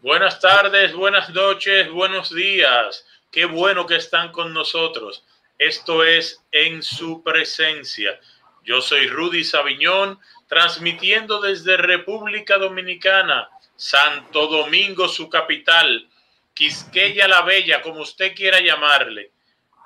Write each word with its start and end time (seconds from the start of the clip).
Buenas 0.00 0.38
tardes, 0.38 0.92
buenas 0.92 1.30
noches, 1.30 1.90
buenos 1.90 2.32
días. 2.32 3.04
Qué 3.32 3.46
bueno 3.46 3.84
que 3.84 3.96
están 3.96 4.30
con 4.30 4.54
nosotros. 4.54 5.24
Esto 5.58 6.04
es 6.04 6.40
En 6.52 6.84
su 6.84 7.24
presencia. 7.24 8.20
Yo 8.62 8.80
soy 8.80 9.08
Rudy 9.08 9.42
Sabiñón, 9.42 10.20
transmitiendo 10.46 11.40
desde 11.40 11.76
República 11.76 12.58
Dominicana, 12.58 13.48
Santo 13.74 14.46
Domingo, 14.46 15.08
su 15.08 15.28
capital, 15.28 16.08
Quisqueya 16.54 17.26
la 17.26 17.42
Bella, 17.42 17.82
como 17.82 18.02
usted 18.02 18.36
quiera 18.36 18.60
llamarle. 18.60 19.32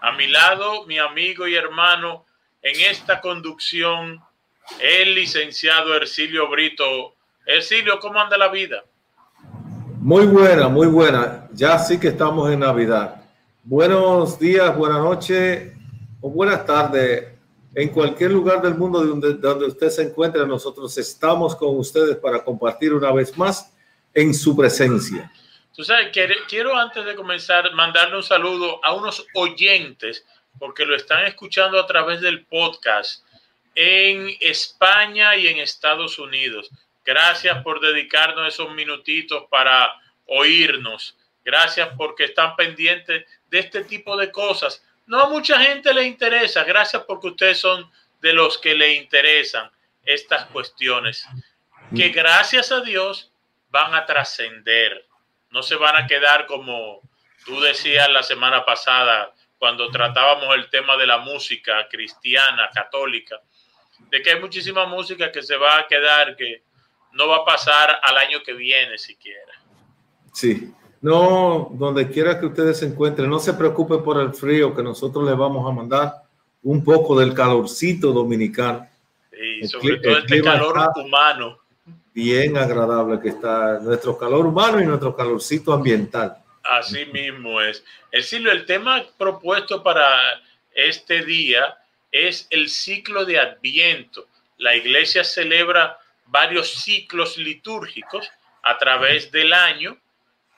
A 0.03 0.13
mi 0.13 0.27
lado, 0.27 0.85
mi 0.85 0.99
amigo 0.99 1.49
y 1.49 1.55
hermano 1.55 2.27
en 2.61 2.79
esta 2.83 3.23
conducción, 3.23 4.23
el 4.79 5.15
licenciado 5.15 5.97
Ercilio 5.97 6.49
Brito. 6.49 7.17
Ercilio, 7.47 7.99
¿cómo 7.99 8.21
anda 8.21 8.37
la 8.37 8.49
vida? 8.49 8.85
Muy 10.03 10.27
buena, 10.27 10.67
muy 10.69 10.89
buena. 10.89 11.47
Ya 11.53 11.79
sí 11.79 12.01
que 12.01 12.09
estamos 12.09 12.51
en 12.51 12.59
Navidad. 12.59 13.23
Buenos 13.63 14.37
días, 14.37 14.77
buenas 14.77 14.99
noches 14.99 15.75
o 16.21 16.29
buenas 16.29 16.67
tardes. 16.67 17.29
En 17.73 17.89
cualquier 17.91 18.33
lugar 18.33 18.61
del 18.61 18.75
mundo 18.75 19.01
donde, 19.01 19.35
donde 19.35 19.67
usted 19.67 19.91
se 19.91 20.03
encuentre, 20.03 20.45
nosotros 20.45 20.99
estamos 20.99 21.55
con 21.55 21.77
ustedes 21.77 22.17
para 22.17 22.43
compartir 22.43 22.93
una 22.93 23.13
vez 23.13 23.39
más 23.39 23.73
en 24.13 24.35
su 24.35 24.57
presencia. 24.57 25.31
Tú 25.73 25.85
sabes, 25.85 26.09
quiero 26.49 26.77
antes 26.77 27.05
de 27.05 27.15
comenzar 27.15 27.73
mandarle 27.73 28.17
un 28.17 28.25
saludo 28.25 28.85
a 28.85 28.95
unos 28.95 29.25
oyentes, 29.35 30.27
porque 30.59 30.85
lo 30.85 30.97
están 30.97 31.27
escuchando 31.27 31.79
a 31.79 31.87
través 31.87 32.21
del 32.21 32.45
podcast 32.47 33.23
en 33.77 34.31
España 34.41 35.37
y 35.37 35.47
en 35.47 35.61
Estados 35.61 36.19
Unidos. 36.19 36.73
Gracias 37.05 37.63
por 37.63 37.81
dedicarnos 37.81 38.49
esos 38.49 38.73
minutitos 38.73 39.45
para 39.51 39.93
oírnos. 40.27 41.17
Gracias 41.45 41.89
porque 41.97 42.25
están 42.25 42.55
pendientes 42.57 43.27
de 43.51 43.59
este 43.59 43.85
tipo 43.85 44.17
de 44.17 44.31
cosas. 44.31 44.85
No 45.07 45.21
a 45.21 45.29
mucha 45.29 45.59
gente 45.61 45.93
le 45.93 46.05
interesa. 46.05 46.65
Gracias 46.65 47.03
porque 47.07 47.29
ustedes 47.29 47.59
son 47.59 47.91
de 48.21 48.33
los 48.33 48.59
que 48.59 48.75
le 48.75 48.95
interesan 48.95 49.71
estas 50.05 50.47
cuestiones. 50.47 51.27
Que 51.95 52.11
gracias 52.11 52.71
a 52.73 52.81
Dios 52.81 53.33
van 53.71 53.95
a 53.95 54.07
trascender. 54.07 55.07
No 55.51 55.63
se 55.63 55.75
van 55.75 55.97
a 55.97 56.07
quedar 56.07 56.47
como 56.47 57.01
tú 57.45 57.61
decías 57.61 58.09
la 58.11 58.23
semana 58.23 58.65
pasada 58.65 59.35
cuando 59.59 59.91
tratábamos 59.91 60.55
el 60.55 60.69
tema 60.71 60.97
de 60.97 61.07
la 61.07 61.19
música 61.19 61.87
cristiana, 61.89 62.71
católica, 62.73 63.41
de 64.11 64.21
que 64.23 64.31
hay 64.31 64.41
muchísima 64.41 64.87
música 64.87 65.31
que 65.31 65.43
se 65.43 65.57
va 65.57 65.79
a 65.79 65.87
quedar, 65.87 66.37
que 66.37 66.63
no 67.13 67.29
va 67.29 67.39
a 67.39 67.45
pasar 67.45 68.01
al 68.03 68.17
año 68.19 68.43
que 68.45 68.53
viene 68.53 68.99
siquiera. 68.99 69.53
Sí, 70.33 70.73
no, 71.01 71.71
donde 71.73 72.09
quiera 72.09 72.39
que 72.39 72.47
ustedes 72.47 72.79
se 72.79 72.87
encuentren, 72.87 73.29
no 73.29 73.41
se 73.41 73.55
preocupen 73.55 74.03
por 74.03 74.21
el 74.21 74.33
frío 74.33 74.75
que 74.75 74.83
nosotros 74.83 75.25
les 75.25 75.37
vamos 75.37 75.69
a 75.69 75.75
mandar 75.75 76.15
un 76.63 76.83
poco 76.85 77.19
del 77.19 77.35
calorcito 77.35 78.13
dominicano. 78.13 78.89
Y 79.33 79.67
sobre 79.67 79.99
todo 79.99 80.19
este 80.19 80.41
calor 80.41 80.79
humano. 80.97 81.59
Bien 82.15 82.57
agradable 82.57 83.19
que 83.21 83.31
está 83.31 83.81
nuestro 83.81 84.17
calor 84.17 84.47
humano 84.47 84.81
y 84.81 84.87
nuestro 84.87 85.17
calorcito 85.17 85.73
ambiental. 85.73 86.37
Así 86.63 87.07
mismo 87.07 87.61
es. 87.61 87.83
El, 88.13 88.47
el 88.47 88.67
tema 88.67 89.03
propuesto 89.19 89.83
para 89.83 90.07
este 90.75 91.25
día 91.25 91.79
es 92.13 92.47
el 92.51 92.69
ciclo 92.69 93.25
de 93.25 93.41
Adviento. 93.41 94.27
La 94.59 94.77
iglesia 94.77 95.25
celebra 95.25 95.99
varios 96.33 96.83
ciclos 96.83 97.37
litúrgicos 97.37 98.29
a 98.63 98.79
través 98.79 99.31
del 99.31 99.53
año 99.53 99.97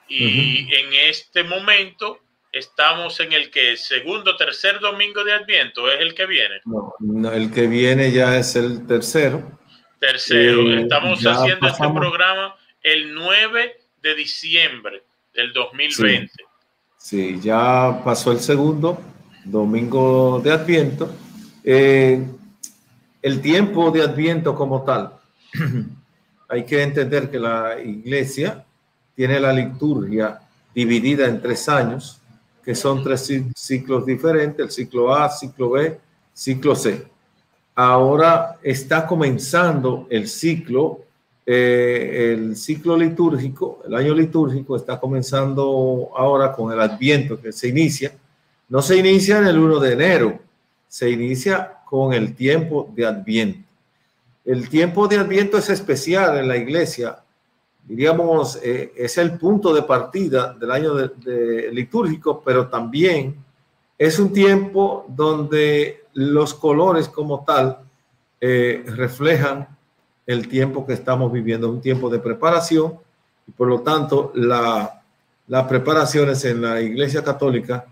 y 0.07 0.73
en 0.73 0.93
este 1.09 1.43
momento 1.43 2.19
estamos 2.51 3.19
en 3.19 3.33
el 3.33 3.51
que 3.51 3.75
segundo, 3.75 4.37
tercer 4.37 4.79
domingo 4.79 5.23
de 5.23 5.33
Adviento 5.33 5.91
es 5.91 5.99
el 5.99 6.15
que 6.15 6.25
viene. 6.25 6.61
No, 6.99 7.31
el 7.31 7.51
que 7.51 7.67
viene 7.67 8.11
ya 8.11 8.37
es 8.37 8.55
el 8.55 8.87
tercero. 8.87 9.59
Tercero. 9.99 10.61
Eh, 10.71 10.81
estamos 10.81 11.25
haciendo 11.25 11.67
este 11.67 11.89
programa 11.89 12.55
el 12.81 13.13
9 13.13 13.77
de 14.01 14.15
diciembre 14.15 15.03
del 15.33 15.51
2020. 15.51 16.31
Sí, 16.97 17.39
ya 17.41 18.01
pasó 18.03 18.31
el 18.31 18.39
segundo 18.39 19.01
domingo 19.43 20.39
de 20.41 20.51
Adviento. 20.51 21.13
Eh, 21.63 22.23
el 23.21 23.41
tiempo 23.41 23.91
de 23.91 24.03
Adviento 24.03 24.55
como 24.55 24.83
tal 24.83 25.11
hay 26.49 26.63
que 26.65 26.81
entender 26.81 27.29
que 27.29 27.39
la 27.39 27.79
iglesia 27.79 28.65
tiene 29.15 29.39
la 29.39 29.53
liturgia 29.53 30.39
dividida 30.73 31.27
en 31.27 31.41
tres 31.41 31.69
años, 31.69 32.21
que 32.63 32.75
son 32.75 33.03
tres 33.03 33.31
ciclos 33.55 34.05
diferentes, 34.05 34.65
el 34.65 34.71
ciclo 34.71 35.13
A, 35.13 35.29
ciclo 35.29 35.71
B, 35.71 35.99
ciclo 36.33 36.75
C. 36.75 37.05
Ahora 37.75 38.57
está 38.63 39.05
comenzando 39.05 40.07
el 40.09 40.27
ciclo, 40.27 41.01
eh, 41.45 42.33
el 42.33 42.55
ciclo 42.55 42.97
litúrgico, 42.97 43.81
el 43.85 43.95
año 43.95 44.13
litúrgico 44.13 44.75
está 44.75 44.99
comenzando 44.99 46.09
ahora 46.15 46.51
con 46.51 46.71
el 46.73 46.79
adviento 46.81 47.39
que 47.39 47.51
se 47.51 47.67
inicia. 47.67 48.11
No 48.67 48.81
se 48.81 48.97
inicia 48.97 49.37
en 49.37 49.47
el 49.47 49.59
1 49.59 49.79
de 49.79 49.93
enero, 49.93 50.39
se 50.87 51.09
inicia 51.09 51.79
con 51.85 52.13
el 52.13 52.33
tiempo 52.35 52.91
de 52.95 53.05
adviento. 53.05 53.59
El 54.45 54.69
tiempo 54.69 55.07
de 55.07 55.17
Adviento 55.17 55.57
es 55.57 55.71
especial 55.71 56.37
en 56.37 56.47
la 56.47 56.55
iglesia. 56.55 57.17
Diríamos, 57.83 58.59
eh, 58.61 58.93
es 58.95 59.17
el 59.17 59.39
punto 59.39 59.73
de 59.73 59.81
partida 59.81 60.53
del 60.53 60.69
año 60.69 60.93
litúrgico, 61.71 62.43
pero 62.45 62.67
también 62.67 63.43
es 63.97 64.19
un 64.19 64.31
tiempo 64.31 65.05
donde 65.07 66.03
los 66.13 66.53
colores 66.53 67.09
como 67.09 67.43
tal 67.43 67.79
eh, 68.39 68.83
reflejan 68.85 69.67
el 70.27 70.47
tiempo 70.47 70.85
que 70.85 70.93
estamos 70.93 71.31
viviendo, 71.31 71.69
un 71.69 71.81
tiempo 71.81 72.09
de 72.09 72.19
preparación 72.19 72.99
y 73.47 73.51
por 73.51 73.67
lo 73.67 73.81
tanto 73.81 74.31
la, 74.35 75.01
las 75.47 75.67
preparaciones 75.67 76.45
en 76.45 76.61
la 76.61 76.81
Iglesia 76.81 77.23
Católica 77.23 77.85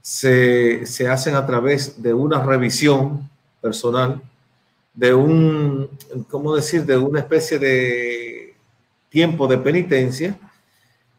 se 0.00 1.08
hacen 1.08 1.34
a 1.34 1.46
través 1.46 2.02
de 2.02 2.14
una 2.14 2.42
revisión 2.42 3.28
personal 3.60 4.22
de 5.00 5.14
un, 5.14 5.88
¿cómo 6.28 6.54
decir?, 6.54 6.84
de 6.84 6.98
una 6.98 7.20
especie 7.20 7.58
de 7.58 8.54
tiempo 9.08 9.46
de 9.46 9.56
penitencia, 9.56 10.38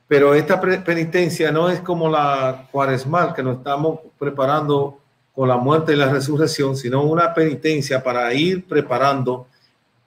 pero 0.08 0.36
esta 0.36 0.62
penitencia 0.62 1.52
no 1.52 1.68
es 1.68 1.80
como 1.80 2.08
la 2.08 2.68
cuaresmal 2.72 3.34
que 3.34 3.42
nos 3.42 3.58
estamos 3.58 4.02
preparando 4.20 5.00
con 5.34 5.50
la 5.50 5.58
muerte 5.58 5.94
y 5.94 5.96
la 5.96 6.12
resurrección, 6.12 6.78
sino 6.78 7.02
una 7.02 7.34
penitencia 7.34 8.04
para 8.04 8.32
ir 8.36 8.68
preparando 8.68 9.48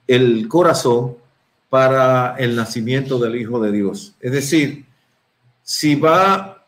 el 0.07 0.47
corazón 0.47 1.17
para 1.69 2.35
el 2.37 2.55
nacimiento 2.55 3.19
del 3.19 3.35
Hijo 3.35 3.59
de 3.59 3.73
Dios. 3.73 4.15
Es 4.21 4.31
decir, 4.31 4.85
si 5.63 5.95
va 5.95 6.63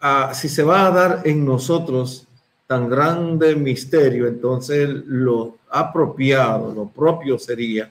a, 0.00 0.32
si 0.32 0.48
se 0.48 0.62
va 0.62 0.86
a 0.86 0.90
dar 0.90 1.20
en 1.24 1.44
nosotros 1.44 2.26
tan 2.66 2.88
grande 2.88 3.54
misterio, 3.56 4.26
entonces 4.26 4.88
lo 4.88 5.55
apropiado, 5.70 6.72
lo 6.74 6.88
propio 6.88 7.38
sería 7.38 7.90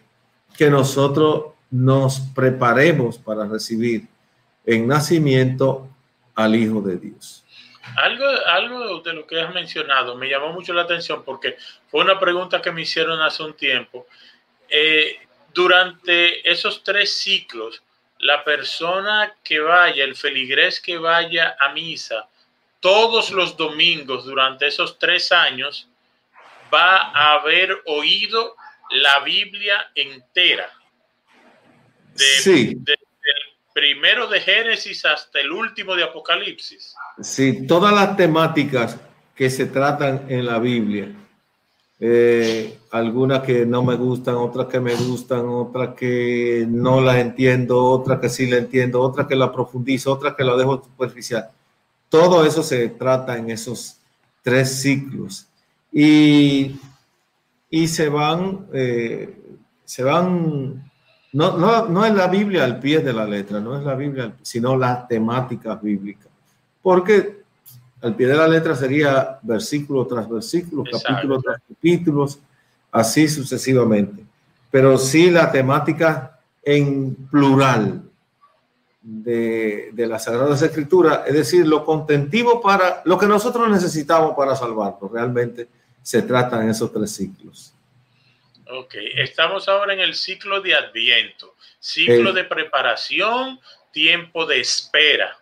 que 0.58 0.70
nosotros 0.70 1.54
nos 1.70 2.20
preparemos 2.34 3.18
para 3.18 3.46
recibir 3.46 4.08
en 4.66 4.88
nacimiento 4.88 5.88
al 6.34 6.56
Hijo 6.56 6.82
de 6.82 6.98
Dios. 6.98 7.44
Algo, 7.98 8.26
algo 8.48 9.00
de 9.02 9.14
lo 9.14 9.28
que 9.28 9.40
has 9.40 9.54
mencionado 9.54 10.16
me 10.16 10.28
llamó 10.28 10.52
mucho 10.52 10.74
la 10.74 10.84
atención 10.84 11.24
porque 11.24 11.58
fue 11.90 12.02
una 12.02 12.20
pregunta 12.20 12.62
que 12.62 12.72
me 12.72 12.82
hicieron 12.82 13.22
hace 13.22 13.44
un 13.44 13.54
tiempo. 13.54 14.08
Eh, 14.68 15.18
durante 15.54 16.50
esos 16.50 16.84
tres 16.84 17.18
ciclos, 17.18 17.84
la 18.20 18.44
persona 18.44 19.36
que 19.44 19.60
vaya, 19.60 20.04
el 20.04 20.16
feligrés 20.16 20.82
que 20.82 20.98
vaya 20.98 21.56
a 21.60 21.74
misa, 21.74 22.28
todos 22.80 23.32
los 23.32 23.56
domingos 23.56 24.26
durante 24.26 24.68
esos 24.68 24.98
tres 24.98 25.32
años 25.32 25.88
va 26.74 27.12
a 27.12 27.36
haber 27.36 27.72
oído 27.86 28.56
la 28.92 29.20
Biblia 29.24 29.92
entera. 29.96 30.70
sí. 32.16 32.78
El 32.86 32.96
primero 33.74 34.28
de 34.28 34.40
Génesis 34.40 35.04
hasta 35.04 35.42
el 35.42 35.52
último 35.52 35.96
de 35.96 36.04
Apocalipsis. 36.04 36.96
Sí, 37.22 37.68
todas 37.68 37.94
las 37.94 38.16
temáticas 38.16 38.98
que 39.36 39.50
se 39.50 39.66
tratan 39.66 40.26
en 40.30 40.46
la 40.46 40.60
Biblia. 40.60 41.10
Eh, 42.00 42.78
algunas 42.92 43.42
que 43.44 43.66
no 43.66 43.84
me 43.84 43.96
gustan, 43.96 44.36
otras 44.36 44.68
que 44.68 44.80
me 44.80 44.96
gustan, 44.96 45.46
otras 45.48 45.96
que 45.96 46.66
no 46.70 47.02
las 47.02 47.18
entiendo, 47.18 47.84
otras 47.84 48.20
que 48.20 48.30
sí 48.30 48.48
la 48.48 48.58
entiendo, 48.58 49.02
otras 49.02 49.28
que 49.28 49.36
la 49.36 49.52
profundizo, 49.52 50.14
otras 50.14 50.36
que 50.36 50.44
la 50.46 50.56
dejo 50.56 50.82
superficial. 50.84 51.50
Todo 52.08 52.46
eso 52.46 52.64
se 52.64 52.88
trata 52.90 53.38
en 53.38 53.50
esos 53.50 53.98
tres 54.42 54.82
ciclos. 54.82 55.48
Y, 55.98 56.78
y 57.70 57.88
se 57.88 58.10
van, 58.10 58.68
eh, 58.74 59.40
se 59.86 60.04
van 60.04 60.92
no, 61.32 61.58
no, 61.58 61.88
no 61.88 62.06
es 62.06 62.14
la 62.14 62.28
Biblia 62.28 62.66
al 62.66 62.80
pie 62.80 63.00
de 63.00 63.14
la 63.14 63.26
letra, 63.26 63.62
no 63.62 63.78
es 63.78 63.84
la 63.86 63.96
Biblia, 63.96 64.36
sino 64.42 64.76
las 64.76 65.08
temáticas 65.08 65.82
bíblicas. 65.82 66.28
Porque 66.82 67.44
al 68.02 68.14
pie 68.14 68.28
de 68.28 68.36
la 68.36 68.48
letra 68.48 68.76
sería 68.76 69.40
versículo 69.42 70.06
tras 70.06 70.30
versículo, 70.30 70.84
capítulo 70.84 71.42
tras 71.42 71.62
capítulo, 71.68 72.28
así 72.92 73.30
sucesivamente. 73.30 74.26
Pero 74.70 74.98
sí 74.98 75.32
la 75.32 75.50
temática 75.50 76.40
en 76.62 77.16
plural 77.32 78.04
de, 79.02 79.92
de 79.94 80.08
las 80.08 80.26
Sagradas 80.26 80.62
Escrituras, 80.62 81.22
es 81.26 81.36
decir, 81.36 81.66
lo 81.66 81.86
contentivo 81.86 82.62
para 82.62 83.02
lo 83.06 83.18
que 83.18 83.28
nosotros 83.28 83.70
necesitamos 83.70 84.36
para 84.36 84.56
salvarnos, 84.58 85.10
realmente 85.10 85.68
se 86.06 86.22
trata 86.22 86.62
en 86.62 86.70
esos 86.70 86.94
tres 86.94 87.16
ciclos. 87.16 87.74
Ok, 88.70 88.94
estamos 89.16 89.68
ahora 89.68 89.92
en 89.92 90.02
el 90.02 90.14
ciclo 90.14 90.62
de 90.62 90.76
Adviento, 90.76 91.56
ciclo 91.80 92.32
de 92.32 92.44
preparación, 92.44 93.60
tiempo 93.92 94.46
de 94.46 94.60
espera. 94.60 95.36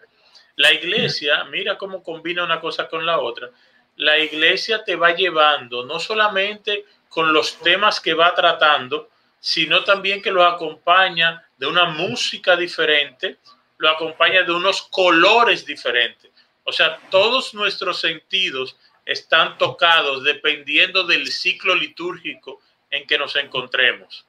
La 0.55 0.71
iglesia, 0.71 1.43
mira 1.51 1.77
cómo 1.77 2.01
combina 2.01 2.45
una 2.45 2.61
cosa 2.61 2.87
con 2.87 3.05
la 3.05 3.19
otra. 3.19 3.49
La 3.97 4.17
iglesia 4.19 4.85
te 4.85 4.95
va 4.95 5.13
llevando 5.13 5.83
no 5.83 5.99
solamente 5.99 6.85
con 7.09 7.33
los 7.33 7.59
temas 7.59 7.99
que 7.99 8.13
va 8.13 8.33
tratando, 8.33 9.09
sino 9.41 9.83
también 9.83 10.21
que 10.21 10.31
lo 10.31 10.45
acompaña 10.45 11.45
de 11.57 11.67
una 11.67 11.87
música 11.87 12.55
diferente, 12.55 13.35
lo 13.79 13.89
acompaña 13.89 14.43
de 14.43 14.53
unos 14.53 14.83
colores 14.83 15.65
diferentes. 15.65 16.31
O 16.63 16.71
sea, 16.71 16.97
todos 17.09 17.53
nuestros 17.53 17.99
sentidos 17.99 18.77
están 19.05 19.57
tocados 19.57 20.23
dependiendo 20.23 21.05
del 21.05 21.27
ciclo 21.27 21.75
litúrgico 21.75 22.59
en 22.89 23.05
que 23.05 23.17
nos 23.17 23.35
encontremos. 23.35 24.25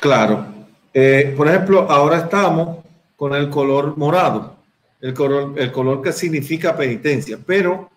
Claro. 0.00 0.46
Eh, 0.94 1.34
por 1.36 1.48
ejemplo, 1.48 1.90
ahora 1.90 2.18
estamos 2.18 2.84
con 3.16 3.34
el 3.34 3.50
color 3.50 3.96
morado, 3.96 4.56
el 5.00 5.12
color, 5.12 5.58
el 5.58 5.72
color 5.72 6.02
que 6.02 6.12
significa 6.12 6.76
penitencia, 6.76 7.38
pero 7.44 7.90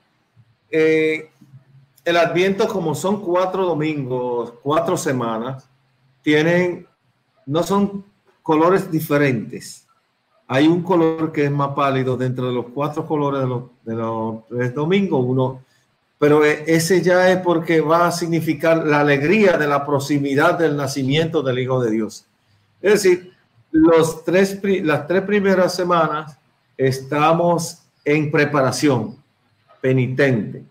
eh, 0.70 1.30
el 2.04 2.18
adviento, 2.18 2.68
como 2.68 2.96
son 2.96 3.22
cuatro 3.22 3.66
domingos, 3.66 4.54
cuatro 4.62 4.98
semanas, 4.98 5.70
tienen, 6.22 6.88
no 7.46 7.64
son 7.64 8.06
colores 8.42 8.92
diferentes. 8.92 9.88
Hay 10.50 10.68
un 10.68 10.82
color 10.82 11.32
que 11.32 11.46
es 11.46 11.52
más 11.52 11.70
pálido 11.70 12.18
dentro 12.18 12.48
de 12.48 12.54
los 12.54 12.66
cuatro 12.74 13.06
colores 13.06 13.42
de 13.42 13.48
los, 13.96 14.50
de 14.50 14.56
tres 14.58 14.76
domingos, 14.76 15.24
uno 15.26 15.62
pero 16.20 16.44
e, 16.44 16.66
ese 16.68 17.02
ya 17.02 17.32
es 17.32 17.38
porque 17.38 17.82
va 17.82 18.08
a 18.08 18.12
significar 18.12 18.86
la 18.86 19.00
alegría 19.00 19.58
de 19.58 19.68
la 19.68 19.86
proximidad 19.86 20.60
del 20.60 20.76
nacimiento 20.76 21.42
del 21.42 21.60
Hijo 21.60 21.82
de 21.82 21.92
Dios. 21.92 22.26
Es 22.82 23.04
decir, 23.04 23.32
los 23.72 24.24
tres, 24.26 24.60
las 24.84 25.08
tres 25.08 25.22
primeras 25.24 25.74
semanas 25.74 26.38
estamos 26.78 27.84
en 28.04 28.30
preparación 28.30 29.16
penitente, 29.82 30.64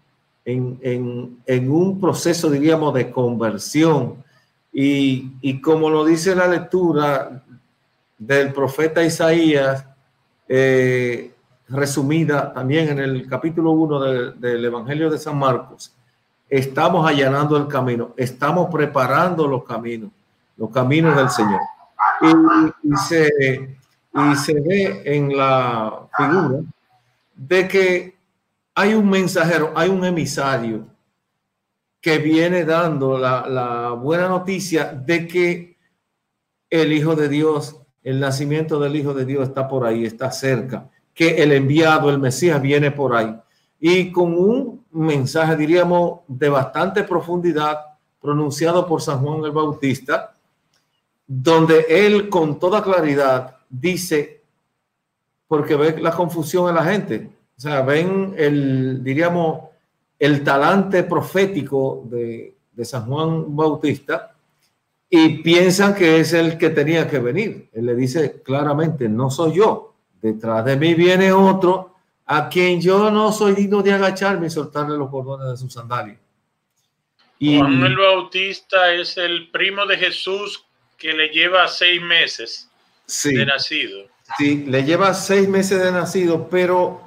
en, 0.45 0.79
en, 0.83 1.39
en 1.47 1.71
un 1.71 1.99
proceso, 1.99 2.51
diríamos, 2.51 2.93
de 2.95 3.11
conversión. 3.11 4.23
Y, 4.71 5.33
y, 5.41 5.61
como 5.63 5.89
lo 5.89 6.05
dice 6.05 6.35
la 6.35 6.47
lectura 6.47 7.43
del 8.19 8.53
profeta 8.53 9.03
Isaías, 9.03 9.87
eh, 10.49 11.33
resumida 11.69 12.53
también 12.53 12.89
en 12.89 12.99
el 12.99 13.29
capítulo 13.29 13.71
1 13.73 14.33
del 14.33 14.65
Evangelio 14.65 15.11
de 15.11 15.19
San 15.19 15.39
Marcos, 15.39 15.95
estamos 16.49 17.09
allanando 17.09 17.57
el 17.57 17.69
camino, 17.69 18.15
estamos 18.17 18.69
preparando 18.73 19.47
los 19.47 19.65
caminos, 19.65 20.11
los 20.57 20.71
caminos 20.71 21.17
del 21.17 21.31
Señor. 21.31 21.61
Y, 22.83 22.97
se, 22.97 23.79
y 24.15 24.37
se 24.37 24.61
ve 24.61 25.03
en 25.05 25.37
la 25.37 26.09
figura 26.17 26.61
de 27.35 27.69
que 27.69 28.19
hay 28.75 28.95
un 28.95 29.09
mensajero, 29.09 29.73
hay 29.77 29.89
un 29.91 30.05
emisario 30.05 30.87
que 32.01 32.19
viene 32.19 32.65
dando 32.65 33.19
la, 33.19 33.47
la 33.49 33.91
buena 33.91 34.29
noticia 34.29 34.87
de 34.87 35.29
que 35.29 35.77
el 36.71 36.93
Hijo 36.93 37.15
de 37.15 37.29
Dios, 37.29 37.77
el 38.03 38.21
nacimiento 38.21 38.79
del 38.79 38.97
Hijo 38.97 39.15
de 39.15 39.25
Dios 39.25 39.49
está 39.49 39.69
por 39.69 39.87
ahí, 39.87 40.05
está 40.05 40.31
cerca 40.31 40.89
que 41.19 41.43
el 41.43 41.51
enviado, 41.51 42.11
el 42.11 42.21
Mesías, 42.21 42.63
viene 42.63 42.93
por 42.93 43.17
ahí. 43.17 43.37
Y 43.81 44.13
con 44.13 44.35
un 44.35 44.85
mensaje, 44.93 45.57
diríamos, 45.57 46.21
de 46.29 46.49
bastante 46.49 47.03
profundidad, 47.03 47.77
pronunciado 48.21 48.87
por 48.87 49.03
San 49.03 49.19
Juan 49.19 49.45
el 49.45 49.51
Bautista, 49.51 50.33
donde 51.27 51.87
él 51.89 52.29
con 52.29 52.61
toda 52.61 52.85
claridad 52.85 53.57
dice, 53.69 54.43
porque 55.49 55.75
ve 55.75 56.01
la 56.01 56.13
confusión 56.13 56.69
en 56.69 56.77
la 56.77 56.85
gente, 56.85 57.33
o 57.57 57.61
sea, 57.61 57.81
el, 57.81 59.03
diríamos, 59.03 59.63
el 60.21 60.45
talante 60.45 61.03
profético 61.03 62.05
de 62.09 62.85
San 62.85 63.07
Juan 63.07 63.57
Bautista 63.57 64.37
y 65.11 65.43
piensan 65.43 65.95
que 65.95 66.21
es 66.21 66.33
el 66.33 66.59
que 66.59 66.71
tenía 66.71 67.09
que 67.09 67.19
venir. 67.19 67.71
Él 67.73 67.87
le 67.87 67.95
dice 67.95 68.43
claramente, 68.43 69.09
no 69.09 69.31
soy 69.31 69.55
yo, 69.55 69.89
Detrás 70.21 70.65
de 70.65 70.77
mí 70.77 70.95
viene 70.95 71.33
otro 71.33 71.95
a 72.27 72.49
quien 72.49 72.81
yo 72.81 73.11
no 73.11 73.33
soy 73.33 73.55
digno 73.55 73.83
de 73.83 73.93
agacharme 73.93 74.49
y 74.49 74.51
soltarle 74.51 74.97
los 74.99 75.11
cordones 75.11 75.49
de 75.49 75.57
su 75.57 75.71
sandalia. 75.71 76.19
Y, 77.39 77.59
Juan 77.59 77.83
el 77.85 77.97
Bautista 77.97 78.93
es 78.93 79.17
el 79.17 79.49
primo 79.51 79.87
de 79.87 79.97
Jesús 79.97 80.65
que 80.97 81.13
le 81.13 81.29
lleva 81.29 81.69
seis 81.69 82.03
meses 82.03 82.69
de 83.25 83.47
nacido. 83.47 84.07
Sí, 84.37 84.65
le 84.67 84.83
lleva 84.83 85.15
seis 85.15 85.49
meses 85.49 85.83
de 85.83 85.93
nacido, 85.93 86.49
pero 86.51 87.01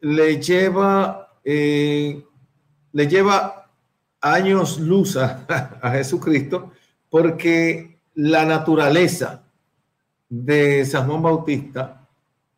le 0.00 0.42
lleva, 0.42 1.32
eh, 1.44 2.22
le 2.92 3.06
lleva 3.06 3.70
años 4.20 4.80
luz 4.80 5.16
a, 5.16 5.46
a 5.80 5.90
Jesucristo 5.92 6.72
porque 7.12 7.98
la 8.14 8.46
naturaleza 8.46 9.42
de 10.30 10.82
San 10.86 11.06
Juan 11.06 11.20
Bautista 11.20 12.08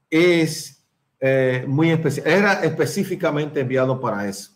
es 0.09 0.81
eh, 1.19 1.65
muy 1.67 1.91
especial. 1.91 2.29
Era 2.29 2.53
específicamente 2.63 3.59
enviado 3.59 4.01
para 4.01 4.29
eso. 4.29 4.53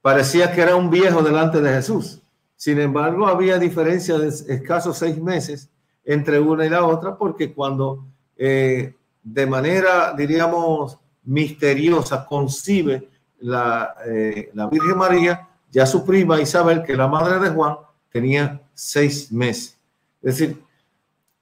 Parecía 0.00 0.52
que 0.52 0.60
era 0.60 0.76
un 0.76 0.90
viejo 0.90 1.24
delante 1.24 1.60
de 1.60 1.72
Jesús. 1.72 2.22
Sin 2.54 2.80
embargo, 2.80 3.26
había 3.26 3.58
diferencia 3.58 4.16
de 4.16 4.28
escasos 4.28 4.96
seis 4.96 5.20
meses 5.20 5.70
entre 6.04 6.38
una 6.38 6.64
y 6.64 6.68
la 6.68 6.86
otra, 6.86 7.16
porque 7.16 7.52
cuando 7.52 8.06
eh, 8.36 8.94
de 9.24 9.46
manera, 9.46 10.14
diríamos, 10.16 11.00
misteriosa 11.24 12.24
concibe 12.24 13.08
la, 13.40 13.92
eh, 14.06 14.50
la 14.54 14.68
Virgen 14.68 14.96
María, 14.96 15.48
ya 15.72 15.84
su 15.84 16.06
prima 16.06 16.40
Isabel, 16.40 16.84
que 16.84 16.96
la 16.96 17.08
madre 17.08 17.40
de 17.40 17.50
Juan, 17.52 17.74
tenía 18.12 18.60
seis 18.76 19.32
meses. 19.32 19.76
Es 20.22 20.38
decir, 20.38 20.62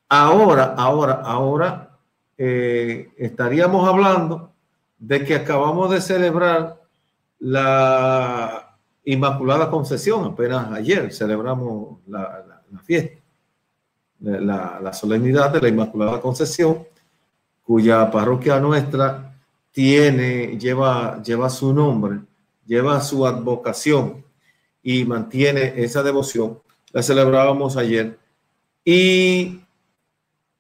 ahora, 0.09 0.75
ahora, 0.77 1.15
ahora 1.15 1.91
eh, 2.39 3.11
estaríamos 3.19 3.87
hablando 3.87 4.53
de 4.99 5.25
que 5.25 5.35
acabamos 5.35 5.91
de 5.91 6.01
celebrar 6.01 6.81
la 7.41 8.79
Inmaculada 9.05 9.71
Concepción, 9.71 10.25
apenas 10.25 10.73
ayer 10.73 11.13
celebramos 11.13 11.99
la, 12.07 12.63
fiesta, 12.85 13.21
la, 14.21 14.81
la, 14.83 14.93
solemnidad 14.95 15.51
de 15.51 15.61
la 15.61 15.69
Inmaculada 15.69 16.21
Concepción, 16.23 16.87
cuya 17.63 18.11
parroquia 18.11 18.59
nuestra 18.61 19.35
tiene, 19.73 20.57
lleva, 20.57 21.21
lleva 21.23 21.51
su 21.51 21.75
nombre, 21.75 22.21
lleva 22.65 23.01
su 23.01 23.27
advocación 23.27 24.25
y 24.83 25.05
mantiene 25.05 25.75
esa 25.77 26.03
devoción. 26.03 26.61
La 26.95 27.03
celebrábamos 27.03 27.77
ayer. 27.77 28.19
Y 28.83 29.61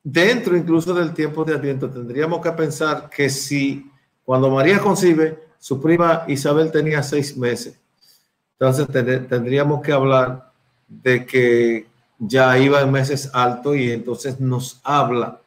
dentro 0.02 0.54
incluso 0.54 0.92
del 0.92 1.14
tiempo 1.14 1.44
de 1.44 1.54
Adviento, 1.54 1.88
tendríamos 1.88 2.42
que 2.42 2.52
pensar 2.52 3.08
que 3.08 3.30
si 3.30 3.90
cuando 4.22 4.50
María 4.50 4.78
concibe, 4.80 5.38
su 5.58 5.80
prima 5.80 6.24
Isabel 6.28 6.70
tenía 6.70 7.02
seis 7.02 7.36
meses, 7.38 7.80
entonces 8.58 8.86
tendríamos 9.28 9.80
que 9.80 9.92
hablar 9.92 10.52
de 10.86 11.24
que 11.24 11.86
ya 12.18 12.58
iba 12.58 12.82
en 12.82 12.92
meses 12.92 13.30
altos 13.32 13.76
y 13.76 13.90
entonces 13.90 14.38
nos 14.38 14.80
habla 14.84 15.40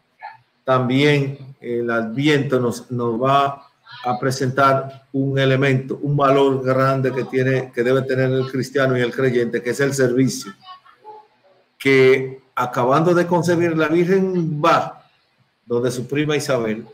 también 0.67 1.55
el 1.61 1.89
Adviento 1.89 2.59
nos, 2.59 2.91
nos 2.91 3.21
va 3.21 3.67
a 4.03 4.19
presentar 4.19 5.05
un 5.13 5.39
elemento, 5.39 5.97
un 6.01 6.17
valor 6.17 6.61
grande 6.61 7.13
que 7.13 7.23
tiene, 7.23 7.71
que 7.73 7.83
debe 7.83 8.01
tener 8.01 8.29
el 8.31 8.51
cristiano 8.51 8.97
y 8.97 9.01
el 9.01 9.13
creyente, 9.13 9.61
que 9.61 9.69
es 9.69 9.79
el 9.79 9.93
servicio, 9.93 10.51
que 11.87 12.41
acabando 12.53 13.13
de 13.13 13.25
concebir, 13.25 13.77
la 13.77 13.87
Virgen 13.87 14.61
va 14.61 15.09
donde 15.65 15.89
su 15.89 16.05
prima 16.05 16.35
Isabel 16.35 16.85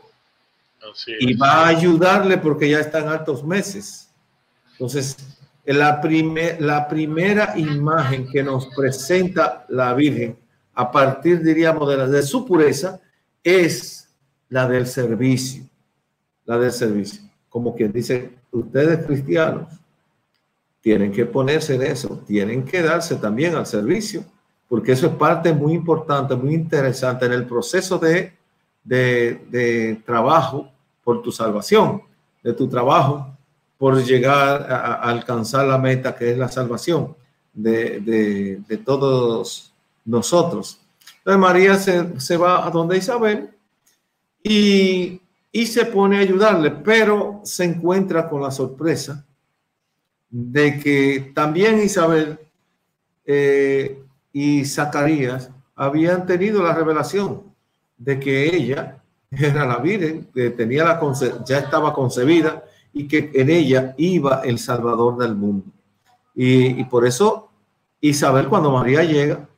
y 1.18 1.34
va 1.34 1.64
a 1.64 1.66
ayudarle 1.66 2.38
porque 2.38 2.68
ya 2.68 2.78
están 2.78 3.08
altos 3.08 3.42
meses. 3.42 4.08
Entonces, 4.72 5.16
la, 5.64 6.00
la 6.60 6.88
primera 6.88 7.58
imagen 7.58 8.28
que 8.30 8.44
nos 8.44 8.66
presenta 8.68 9.64
la 9.68 9.92
Virgen 9.94 10.38
a 10.74 10.92
partir, 10.92 11.42
diríamos, 11.42 11.88
de, 11.88 11.96
la, 11.96 12.06
de 12.06 12.22
su 12.22 12.46
pureza, 12.46 13.00
es 13.42 14.08
la 14.48 14.68
del 14.68 14.86
servicio, 14.86 15.64
la 16.44 16.56
del 16.56 16.70
servicio. 16.70 17.20
Como 17.48 17.74
quien 17.74 17.90
dice, 17.90 18.30
ustedes 18.52 19.04
cristianos 19.04 19.68
tienen 20.80 21.10
que 21.10 21.26
ponerse 21.26 21.74
en 21.74 21.82
eso, 21.82 22.22
tienen 22.28 22.64
que 22.64 22.80
darse 22.80 23.16
también 23.16 23.56
al 23.56 23.66
servicio, 23.66 24.24
porque 24.68 24.92
eso 24.92 25.06
es 25.06 25.14
parte 25.14 25.52
muy 25.52 25.72
importante, 25.74 26.34
muy 26.34 26.54
interesante 26.54 27.26
en 27.26 27.32
el 27.32 27.46
proceso 27.46 27.98
de, 27.98 28.32
de, 28.82 30.02
trabajo 30.04 30.70
por 31.02 31.22
tu 31.22 31.30
salvación, 31.30 32.02
de 32.42 32.52
tu 32.52 32.68
trabajo 32.68 33.36
por 33.78 34.02
llegar 34.02 34.70
a, 34.72 34.94
alcanzar 34.94 35.66
la 35.66 35.78
meta 35.78 36.14
que 36.14 36.30
es 36.32 36.38
la 36.38 36.48
salvación 36.48 37.14
de, 37.52 38.00
de 38.66 38.76
todos 38.78 39.72
nosotros. 40.04 40.80
Entonces 41.18 41.40
María 41.40 41.76
se, 41.76 42.20
se 42.20 42.36
va 42.36 42.66
a 42.66 42.70
donde 42.70 42.98
Isabel 42.98 43.48
y, 44.42 45.20
y, 45.50 45.66
se 45.66 45.86
pone 45.86 46.18
a 46.18 46.20
ayudarle, 46.20 46.70
pero 46.70 47.40
se 47.44 47.64
encuentra 47.64 48.28
con 48.28 48.42
la 48.42 48.50
sorpresa 48.50 49.24
de 50.28 50.78
que 50.78 51.32
también 51.34 51.82
Isabel 51.82 52.38
eh, 53.24 54.02
y 54.34 54.64
Zacarías 54.64 55.50
habían 55.76 56.26
tenido 56.26 56.62
la 56.62 56.74
revelación 56.74 57.54
de 57.96 58.18
que 58.20 58.54
ella 58.54 58.98
era 59.30 59.64
la 59.64 59.78
Virgen, 59.78 60.28
que 60.34 60.50
tenía 60.50 60.84
la 60.84 61.00
ya 61.46 61.58
estaba 61.58 61.94
concebida 61.94 62.64
y 62.92 63.08
que 63.08 63.30
en 63.32 63.48
ella 63.48 63.94
iba 63.96 64.42
el 64.44 64.58
Salvador 64.58 65.16
del 65.16 65.36
mundo. 65.36 65.66
Y, 66.34 66.80
y 66.80 66.84
por 66.84 67.06
eso 67.06 67.50
Isabel 68.00 68.48
cuando 68.48 68.72
María 68.72 69.04
llega, 69.04 69.48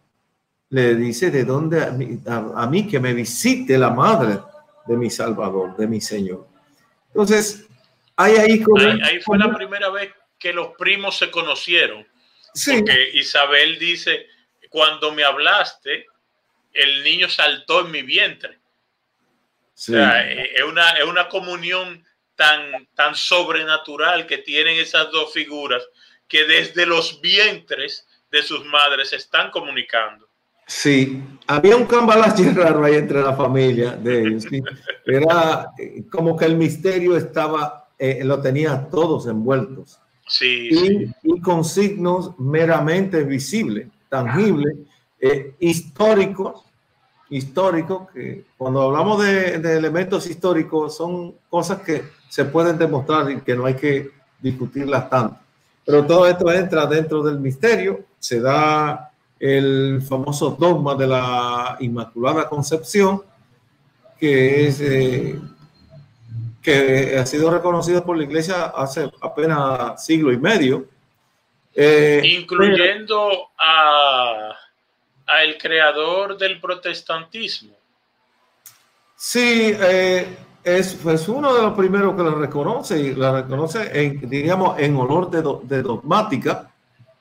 le 0.68 0.94
dice 0.94 1.30
de 1.30 1.44
dónde 1.44 1.82
a 1.82 2.66
mí, 2.66 2.86
que 2.86 3.00
me 3.00 3.14
visite 3.14 3.78
la 3.78 3.90
madre 3.90 4.40
de 4.86 4.96
mi 4.96 5.10
Salvador, 5.10 5.74
de 5.76 5.86
mi 5.86 6.00
Señor. 6.00 6.46
Entonces, 7.08 7.66
hay 8.14 8.34
ahí, 8.34 8.64
ahí, 9.02 9.20
fue 9.20 9.38
la 9.38 9.54
primera 9.54 9.90
vez 9.90 10.12
que 10.38 10.52
los 10.52 10.68
primos 10.78 11.16
se 11.16 11.30
conocieron. 11.30 12.06
Sí. 12.52 12.78
Porque 12.78 13.10
Isabel 13.14 13.78
dice, 13.78 14.26
cuando 14.76 15.10
me 15.10 15.24
hablaste, 15.24 16.04
el 16.74 17.02
niño 17.02 17.30
saltó 17.30 17.80
en 17.80 17.90
mi 17.90 18.02
vientre. 18.02 18.58
Sí. 19.72 19.92
O 19.92 19.94
sea, 19.94 20.30
es 20.30 20.62
una, 20.64 20.90
es 20.90 21.04
una 21.04 21.30
comunión 21.30 22.04
tan, 22.34 22.86
tan 22.94 23.14
sobrenatural 23.14 24.26
que 24.26 24.36
tienen 24.36 24.78
esas 24.78 25.10
dos 25.10 25.32
figuras 25.32 25.82
que 26.28 26.44
desde 26.44 26.84
los 26.84 27.22
vientres 27.22 28.06
de 28.30 28.42
sus 28.42 28.66
madres 28.66 29.08
se 29.08 29.16
están 29.16 29.50
comunicando. 29.50 30.28
Sí, 30.66 31.22
había 31.46 31.74
un 31.74 31.86
cambalache 31.86 32.50
raro 32.54 32.84
ahí 32.84 32.96
entre 32.96 33.22
la 33.22 33.34
familia 33.34 33.92
de 33.92 34.20
ellos. 34.20 34.44
Era 35.06 35.70
eh, 35.78 36.02
como 36.12 36.36
que 36.36 36.44
el 36.44 36.56
misterio 36.56 37.16
estaba, 37.16 37.88
eh, 37.98 38.20
lo 38.22 38.42
tenía 38.42 38.90
todos 38.90 39.26
envueltos. 39.26 39.98
Sí 40.28 40.68
y, 41.22 41.40
con 41.40 41.64
signos 41.64 42.38
meramente 42.38 43.22
visibles, 43.22 43.88
tangibles, 44.08 44.76
eh, 45.20 45.54
históricos, 45.58 46.64
históricos, 47.30 48.08
que 48.12 48.44
cuando 48.56 48.82
hablamos 48.82 49.24
de, 49.24 49.58
de, 49.58 49.76
elementos 49.76 50.26
históricos 50.28 50.96
son 50.96 51.34
cosas 51.48 51.80
que 51.80 52.04
se 52.28 52.44
pueden 52.44 52.78
demostrar 52.78 53.30
y 53.30 53.40
que 53.40 53.56
no 53.56 53.66
hay 53.66 53.74
que 53.74 54.10
discutirlas 54.40 55.08
tanto. 55.10 55.38
Pero 55.84 56.04
todo 56.04 56.26
esto 56.26 56.52
entra 56.52 56.86
dentro 56.86 57.22
del 57.22 57.38
misterio, 57.38 58.04
se 58.18 58.40
da 58.40 59.12
el 59.38 60.02
famoso 60.02 60.56
dogma 60.58 60.94
de 60.94 61.06
la 61.06 61.76
Inmaculada 61.80 62.48
Concepción, 62.48 63.22
que 64.18 64.66
es 64.66 64.80
eh, 64.80 65.38
que 66.62 67.16
ha 67.16 67.26
sido 67.26 67.50
reconocido 67.50 68.04
por 68.04 68.16
la 68.16 68.24
Iglesia 68.24 68.64
hace 68.64 69.10
apenas 69.20 70.04
siglo 70.04 70.32
y 70.32 70.38
medio. 70.38 70.86
Eh, 71.76 72.22
Incluyendo 72.24 73.50
a, 73.58 74.56
el 75.44 75.58
creador 75.58 76.38
del 76.38 76.58
protestantismo. 76.58 77.76
Sí, 79.14 79.76
eh, 79.78 80.36
es, 80.64 80.98
uno 81.28 81.54
de 81.54 81.62
los 81.62 81.74
primeros 81.74 82.16
que 82.16 82.22
la 82.22 82.30
reconoce 82.30 82.98
y 82.98 83.14
la 83.14 83.42
reconoce, 83.42 83.90
en, 83.92 84.28
diríamos, 84.28 84.78
en 84.78 84.96
honor 84.96 85.30
de, 85.30 85.42
de 85.76 85.82
dogmática 85.82 86.70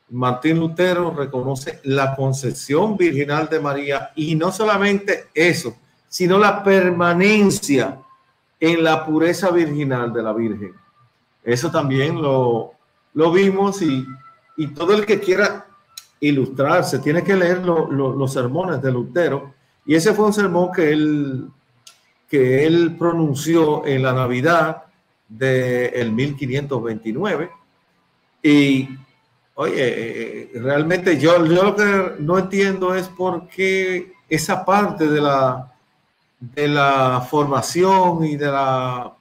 Martín 0.09 0.59
Lutero 0.59 1.11
reconoce 1.11 1.79
la 1.83 2.15
concepción 2.15 2.95
virginal 2.95 3.49
de 3.49 3.59
María 3.59 4.11
y 4.15 4.35
no 4.35 4.51
solamente 4.51 5.25
eso, 5.33 5.75
sino 6.07 6.37
la 6.37 6.63
permanencia 6.63 7.99
en 8.59 8.83
la 8.83 9.05
pureza 9.05 9.49
virginal 9.51 10.13
de 10.13 10.23
la 10.23 10.31
Virgen. 10.31 10.73
Eso 11.43 11.71
también 11.71 12.21
lo, 12.21 12.73
lo 13.13 13.31
vimos 13.31 13.81
y, 13.81 14.05
y, 14.57 14.67
todo 14.67 14.93
el 14.93 15.05
que 15.05 15.19
quiera 15.19 15.67
ilustrarse 16.19 16.99
tiene 16.99 17.23
que 17.23 17.35
leer 17.35 17.65
los 17.65 18.33
sermones 18.33 18.81
de 18.81 18.91
Lutero. 18.91 19.53
Y 19.85 19.95
ese 19.95 20.13
fue 20.13 20.25
un 20.25 20.33
sermón 20.33 20.71
que 20.71 20.91
él, 20.91 21.47
que 22.27 22.65
él 22.65 22.95
pronunció 22.97 23.85
en 23.85 24.03
la 24.03 24.13
Navidad 24.13 24.83
del 25.27 26.07
de 26.07 26.11
1529. 26.11 27.49
Y 28.43 28.89
Oye, 29.57 30.51
realmente 30.55 31.17
yo, 31.17 31.45
yo 31.45 31.63
lo 31.63 31.75
que 31.77 32.15
no 32.19 32.37
entiendo 32.37 32.93
es 32.93 33.07
por 33.07 33.47
qué 33.47 34.11
esa 34.27 34.65
parte 34.65 35.07
de 35.07 35.21
la, 35.21 35.71
de 36.39 36.67
la 36.67 37.25
formación 37.29 38.25
y 38.25 38.35
de 38.35 38.47
la, 38.47 39.15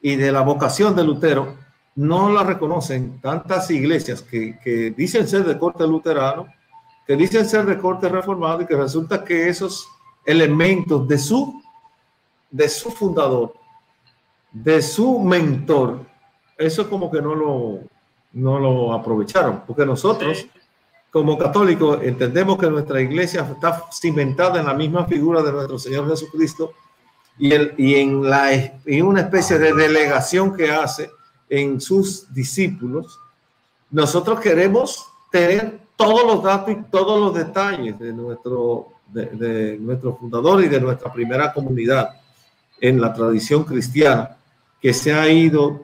y 0.00 0.16
de 0.16 0.32
la 0.32 0.40
vocación 0.40 0.96
de 0.96 1.04
Lutero 1.04 1.54
no 1.98 2.30
la 2.30 2.44
reconocen 2.44 3.20
tantas 3.20 3.72
iglesias 3.72 4.22
que, 4.22 4.56
que 4.62 4.94
dicen 4.96 5.26
ser 5.26 5.44
de 5.44 5.58
corte 5.58 5.84
luterano, 5.84 6.46
que 7.04 7.16
dicen 7.16 7.44
ser 7.44 7.66
de 7.66 7.76
corte 7.76 8.08
reformado 8.08 8.62
y 8.62 8.66
que 8.66 8.76
resulta 8.76 9.24
que 9.24 9.48
esos 9.48 9.88
elementos 10.24 11.08
de 11.08 11.18
su, 11.18 11.60
de 12.52 12.68
su 12.68 12.92
fundador, 12.92 13.52
de 14.52 14.80
su 14.80 15.18
mentor, 15.18 16.06
eso 16.56 16.88
como 16.88 17.10
que 17.10 17.20
no 17.20 17.34
lo, 17.34 17.80
no 18.32 18.60
lo 18.60 18.92
aprovecharon, 18.92 19.64
porque 19.66 19.84
nosotros 19.84 20.46
como 21.10 21.36
católicos 21.36 21.98
entendemos 22.00 22.58
que 22.58 22.70
nuestra 22.70 23.00
iglesia 23.00 23.40
está 23.40 23.86
cimentada 23.90 24.60
en 24.60 24.66
la 24.66 24.74
misma 24.74 25.04
figura 25.04 25.42
de 25.42 25.50
nuestro 25.50 25.80
Señor 25.80 26.08
Jesucristo 26.08 26.74
y, 27.36 27.50
el, 27.50 27.74
y 27.76 27.96
en, 27.96 28.22
la, 28.22 28.52
en 28.52 29.04
una 29.04 29.22
especie 29.22 29.58
de 29.58 29.72
delegación 29.72 30.54
que 30.56 30.70
hace 30.70 31.17
en 31.48 31.80
sus 31.80 32.32
discípulos. 32.32 33.18
Nosotros 33.90 34.40
queremos 34.40 35.06
tener 35.30 35.80
todos 35.96 36.24
los 36.24 36.42
datos 36.42 36.70
y 36.70 36.82
todos 36.90 37.20
los 37.20 37.34
detalles 37.34 37.98
de 37.98 38.12
nuestro, 38.12 38.88
de, 39.08 39.78
nuestro 39.80 40.16
fundador 40.16 40.62
y 40.64 40.68
de 40.68 40.80
nuestra 40.80 41.12
primera 41.12 41.52
comunidad 41.52 42.10
en 42.80 43.00
la 43.00 43.12
tradición 43.12 43.64
cristiana 43.64 44.36
que 44.80 44.94
se 44.94 45.12
ha 45.12 45.28
ido 45.28 45.80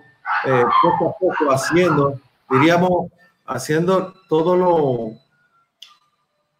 eh, 0.47 0.65
poco 0.83 1.09
a 1.09 1.19
poco 1.19 1.53
haciendo 1.53 2.21
diríamos, 2.51 3.11
haciendo 3.47 4.15
todo 4.29 4.57
lo 4.57 5.13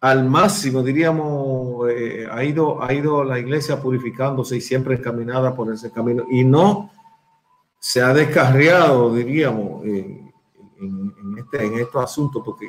al 0.01 0.25
máximo, 0.25 0.83
diríamos, 0.83 1.89
eh, 1.89 2.27
ha, 2.31 2.43
ido, 2.43 2.83
ha 2.83 2.93
ido 2.93 3.23
la 3.23 3.39
iglesia 3.39 3.81
purificándose 3.81 4.57
y 4.57 4.61
siempre 4.61 4.95
encaminada 4.95 5.55
por 5.55 5.73
ese 5.73 5.91
camino 5.91 6.25
y 6.29 6.43
no 6.43 6.91
se 7.85 8.01
ha 8.01 8.15
descarriado, 8.15 9.13
diríamos, 9.13 9.85
en, 9.85 10.33
este, 11.37 11.65
en 11.65 11.77
estos 11.77 12.03
asuntos, 12.03 12.41
porque 12.43 12.67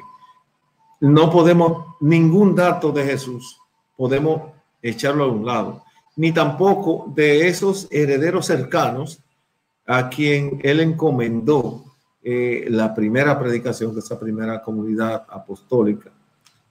no 1.00 1.30
podemos, 1.30 1.86
ningún 2.00 2.54
dato 2.54 2.92
de 2.92 3.02
Jesús 3.02 3.58
podemos 3.96 4.42
echarlo 4.82 5.24
a 5.24 5.28
un 5.28 5.46
lado, 5.46 5.82
ni 6.16 6.32
tampoco 6.32 7.10
de 7.14 7.48
esos 7.48 7.88
herederos 7.90 8.44
cercanos 8.44 9.20
a 9.86 10.10
quien 10.10 10.60
él 10.62 10.80
encomendó 10.80 11.82
eh, 12.22 12.66
la 12.68 12.94
primera 12.94 13.38
predicación 13.38 13.94
de 13.94 14.00
esa 14.00 14.20
primera 14.20 14.62
comunidad 14.62 15.24
apostólica 15.30 16.10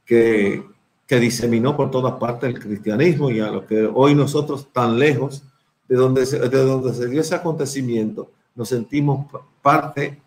que, 0.06 0.64
que 1.08 1.20
diseminó 1.20 1.76
por 1.76 1.90
todas 1.90 2.14
partes 2.20 2.54
el 2.54 2.60
cristianismo 2.60 3.32
y 3.32 3.40
a 3.40 3.50
lo 3.50 3.66
que 3.66 3.90
hoy 3.92 4.14
nosotros 4.14 4.72
tan 4.72 5.00
lejos 5.00 5.42
de 5.88 5.96
donde, 5.96 6.28
se, 6.28 6.38
de 6.38 6.64
donde 6.64 6.94
se 6.94 7.08
dio 7.08 7.22
ese 7.22 7.34
acontecimiento, 7.34 8.35
nos 8.56 8.70
sentimos 8.70 9.28
parte 9.62 10.20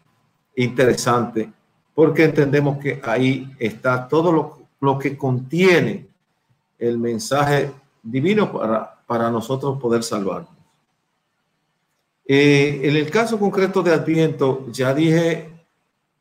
interesante 0.54 1.50
porque 1.94 2.25
entendemos 2.25 2.78
que 2.78 3.00
ahí 3.02 3.50
está 3.58 4.06
todo 4.06 4.30
lo, 4.30 4.58
lo 4.80 4.99
que 4.99 5.16
contiene 5.16 6.06
el 6.78 6.97
mensaje 6.97 7.73
divino 8.02 8.52
para, 8.52 9.00
para 9.04 9.30
nosotros 9.30 9.80
poder 9.80 10.04
salvarnos. 10.04 10.50
Eh, 12.25 12.82
en 12.85 12.94
el 12.94 13.11
caso 13.11 13.38
concreto 13.38 13.82
de 13.82 13.92
Adviento, 13.92 14.66
ya 14.70 14.94
dije 14.94 15.50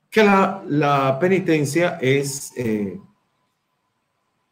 que 0.10 0.24
la, 0.24 0.64
la 0.68 1.20
penitencia 1.20 2.00
es, 2.02 2.54
eh, 2.56 3.00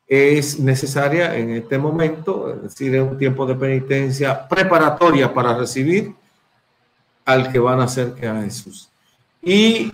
es 0.05 0.59
necesaria 0.59 1.35
en 1.35 1.49
este 1.51 1.77
momento, 1.77 2.53
es 2.53 2.61
decir, 2.61 2.93
es 2.93 3.01
un 3.01 3.17
tiempo 3.17 3.45
de 3.45 3.55
penitencia 3.55 4.47
preparatoria 4.47 5.33
para 5.33 5.57
recibir 5.57 6.13
al 7.25 7.51
que 7.51 7.59
van 7.59 7.81
a 7.81 7.85
hacer 7.85 8.13
que 8.13 8.27
a 8.27 8.41
Jesús. 8.41 8.89
Y, 9.41 9.91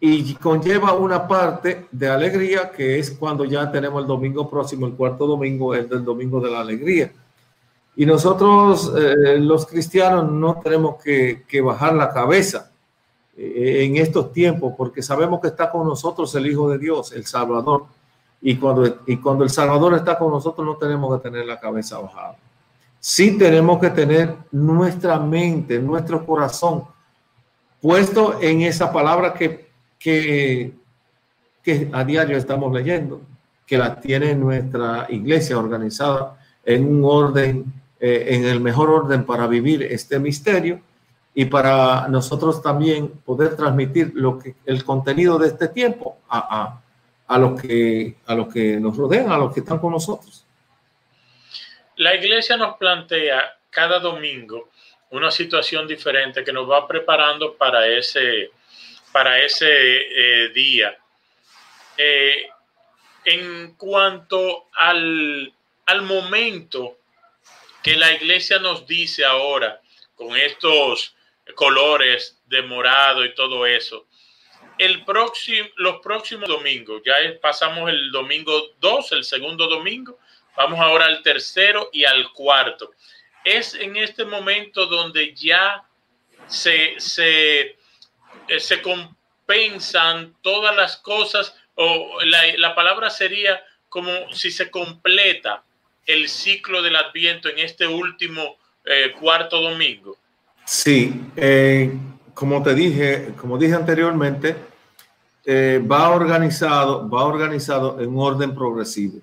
y 0.00 0.34
conlleva 0.34 0.92
una 0.92 1.26
parte 1.26 1.88
de 1.90 2.08
alegría 2.08 2.70
que 2.70 2.98
es 2.98 3.10
cuando 3.10 3.44
ya 3.44 3.70
tenemos 3.70 4.02
el 4.02 4.06
domingo 4.06 4.48
próximo, 4.48 4.86
el 4.86 4.92
cuarto 4.92 5.26
domingo, 5.26 5.74
el 5.74 5.88
del 5.88 6.04
domingo 6.04 6.40
de 6.40 6.50
la 6.50 6.60
alegría. 6.60 7.12
Y 7.96 8.06
nosotros, 8.06 8.92
eh, 8.96 9.38
los 9.38 9.66
cristianos, 9.66 10.30
no 10.30 10.60
tenemos 10.62 11.02
que, 11.02 11.42
que 11.48 11.60
bajar 11.60 11.94
la 11.94 12.12
cabeza 12.12 12.70
eh, 13.40 13.84
en 13.84 13.96
estos 13.96 14.32
tiempos 14.32 14.74
porque 14.76 15.00
sabemos 15.00 15.40
que 15.40 15.46
está 15.46 15.70
con 15.70 15.86
nosotros 15.86 16.34
el 16.34 16.48
Hijo 16.48 16.68
de 16.70 16.76
Dios, 16.76 17.12
el 17.12 17.24
Salvador 17.24 17.84
y 18.42 18.56
cuando, 18.56 18.98
y 19.06 19.16
cuando 19.18 19.44
el 19.44 19.50
Salvador 19.50 19.94
está 19.94 20.18
con 20.18 20.32
nosotros 20.32 20.66
no 20.66 20.76
tenemos 20.76 21.16
que 21.16 21.28
tener 21.28 21.46
la 21.46 21.60
cabeza 21.60 22.00
bajada. 22.00 22.36
Sí 23.00 23.38
tenemos 23.38 23.78
que 23.78 23.90
tener 23.90 24.36
nuestra 24.50 25.18
mente, 25.18 25.78
nuestro 25.78 26.24
corazón 26.24 26.84
puesto 27.80 28.40
en 28.40 28.62
esa 28.62 28.92
palabra 28.92 29.34
que, 29.34 29.70
que, 29.98 30.72
que 31.62 31.88
a 31.92 32.04
diario 32.04 32.36
estamos 32.36 32.72
leyendo, 32.72 33.20
que 33.66 33.78
la 33.78 34.00
tiene 34.00 34.34
nuestra 34.34 35.06
iglesia 35.08 35.58
organizada 35.58 36.38
en 36.64 36.84
un 36.86 37.04
orden, 37.04 37.72
eh, 38.00 38.26
en 38.30 38.44
el 38.44 38.60
mejor 38.60 38.90
orden 38.90 39.24
para 39.24 39.46
vivir 39.46 39.82
este 39.84 40.18
misterio 40.18 40.80
y 41.34 41.44
para 41.44 42.08
nosotros 42.08 42.60
también 42.60 43.08
poder 43.24 43.54
transmitir 43.54 44.12
lo 44.14 44.38
que, 44.38 44.56
el 44.66 44.84
contenido 44.84 45.38
de 45.38 45.48
este 45.48 45.68
tiempo 45.68 46.16
a, 46.28 46.62
a 46.62 46.82
a 47.28 47.38
los 47.38 47.60
que, 47.60 48.16
a 48.26 48.34
los 48.34 48.48
que 48.48 48.80
nos 48.80 48.96
rodean, 48.96 49.30
a 49.30 49.38
los 49.38 49.52
que 49.52 49.60
están 49.60 49.78
con 49.78 49.92
nosotros. 49.92 50.44
La 51.98 52.14
iglesia 52.14 52.56
nos 52.56 52.76
plantea 52.76 53.58
cada 53.70 53.98
domingo 53.98 54.70
una 55.10 55.32
situación 55.32 55.88
diferente 55.88 56.44
que 56.44 56.52
nos 56.52 56.70
va 56.70 56.86
preparando 56.86 57.56
para 57.56 57.88
ese, 57.88 58.52
para 59.10 59.40
ese 59.40 59.66
eh, 59.66 60.48
día. 60.50 60.96
Eh, 61.96 62.48
en 63.24 63.74
cuanto 63.74 64.68
al, 64.74 65.52
al 65.86 66.02
momento 66.02 66.98
que 67.82 67.96
la 67.96 68.12
iglesia 68.12 68.60
nos 68.60 68.86
dice 68.86 69.24
ahora, 69.24 69.80
con 70.14 70.36
estos 70.36 71.16
colores 71.56 72.40
de 72.46 72.62
morado 72.62 73.24
y 73.24 73.34
todo 73.34 73.66
eso, 73.66 74.06
el 74.78 75.04
próximo, 75.04 75.68
los 75.76 76.00
próximos 76.00 76.48
domingos, 76.48 77.02
ya 77.04 77.16
pasamos 77.40 77.90
el 77.90 78.12
domingo 78.12 78.52
2, 78.78 79.12
el 79.12 79.24
segundo 79.24 79.66
domingo, 79.66 80.18
vamos 80.58 80.80
ahora 80.80 81.06
al 81.06 81.22
tercero 81.22 81.88
y 81.92 82.04
al 82.04 82.32
cuarto. 82.32 82.90
Es 83.44 83.74
en 83.74 83.96
este 83.96 84.24
momento 84.24 84.86
donde 84.86 85.32
ya 85.32 85.84
se, 86.48 86.94
se, 86.98 87.60
eh, 87.60 87.76
se 88.58 88.82
compensan 88.82 90.34
todas 90.42 90.74
las 90.74 90.96
cosas, 90.96 91.54
o 91.76 92.18
la, 92.24 92.40
la, 92.56 92.74
palabra 92.74 93.08
sería 93.08 93.62
como 93.88 94.10
si 94.32 94.50
se 94.50 94.68
completa 94.68 95.62
el 96.04 96.28
ciclo 96.28 96.82
del 96.82 96.96
adviento 96.96 97.48
en 97.48 97.60
este 97.60 97.86
último 97.86 98.56
eh, 98.84 99.12
cuarto 99.12 99.60
domingo. 99.60 100.16
Sí, 100.66 101.22
eh, 101.36 101.92
como 102.34 102.64
te 102.64 102.74
dije, 102.74 103.32
como 103.40 103.58
dije 103.58 103.74
anteriormente, 103.74 104.56
va 105.90 106.10
organizado, 106.10 107.08
va 107.08 107.24
organizado 107.24 108.00
en 108.00 108.12
orden 108.18 108.54
progresivo. 108.54 109.20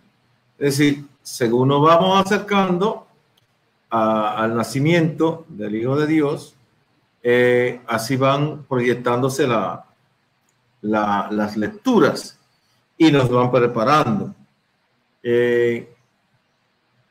Es 0.58 0.78
decir, 0.78 1.04
según 1.26 1.70
nos 1.70 1.82
vamos 1.82 2.24
acercando 2.24 3.08
al 3.90 4.56
nacimiento 4.56 5.46
del 5.50 5.76
Hijo 5.76 5.96
de 5.98 6.06
Dios, 6.06 6.56
eh, 7.24 7.82
así 7.88 8.16
van 8.16 8.64
proyectándose 8.66 9.48
la, 9.48 9.86
las 10.82 11.58
lecturas 11.58 12.38
y 12.96 13.12
nos 13.12 13.28
van 13.30 13.52
preparando. 13.52 14.36
Eh, 15.24 15.92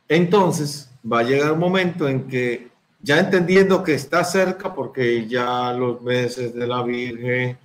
entonces, 0.07 0.89
va 1.11 1.19
a 1.19 1.25
llegar 1.25 1.51
un 1.51 1.59
momento 1.59 2.09
en 2.09 2.29
que 2.29 2.71
ya 3.03 3.19
entendiendo 3.19 3.83
que 3.83 3.95
está 3.95 4.23
cerca, 4.23 4.73
porque 4.73 5.27
ya 5.27 5.73
los 5.73 6.01
meses 6.03 6.55
de 6.55 6.67
la 6.69 6.85
Virgen, 6.85 7.59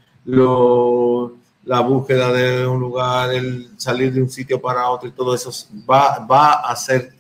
la 1.70 1.82
búsqueda 1.82 2.34
de 2.34 2.66
un 2.66 2.80
lugar, 2.80 3.32
el 3.32 3.70
salir 3.78 4.12
de 4.12 4.24
un 4.24 4.30
sitio 4.32 4.60
para 4.60 4.90
otro 4.90 5.08
y 5.08 5.12
todo 5.12 5.36
eso 5.36 5.52
va, 5.88 6.18
va 6.18 6.54
a 6.54 6.72
hacer 6.72 7.14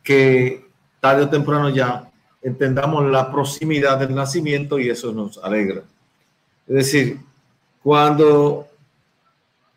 que 0.00 0.64
tarde 1.00 1.24
o 1.24 1.28
temprano 1.28 1.70
ya 1.70 2.08
entendamos 2.40 3.04
la 3.10 3.32
proximidad 3.32 3.98
del 3.98 4.14
nacimiento 4.14 4.78
y 4.78 4.88
eso 4.88 5.10
nos 5.10 5.38
alegra. 5.38 5.82
Es 6.68 6.74
decir, 6.76 7.18
cuando, 7.82 8.68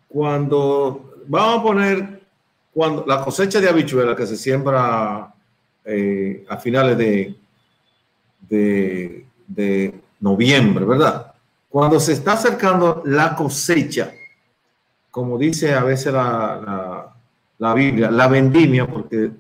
cuando 0.08 1.15
vamos 1.26 1.60
a 1.60 1.63
poner 1.63 2.22
cuando 2.72 3.06
la 3.08 3.22
cosecha 3.26 3.60
de 3.60 3.68
habichuela 3.68 4.15
que 4.15 4.28
se 4.28 4.38
siembra 4.38 5.34
eh, 5.84 6.46
a 6.48 6.58
finales 6.58 6.96
de, 6.96 7.36
de, 9.48 10.00
noviembre, 10.20 10.86
¿verdad? 10.86 11.34
Cuando 11.68 12.00
se 12.00 12.13
está 12.13 12.34
acercando 12.34 13.02
la 13.06 13.36
cosecha, 13.36 14.12
como 15.12 15.38
dice 15.38 15.74
a 15.74 15.84
veces 15.84 16.13
la, 16.13 17.13
la, 17.58 17.74
Biblia, 17.74 18.12
la 18.12 18.28
vendimia, 18.28 18.88
porque 18.88 19.32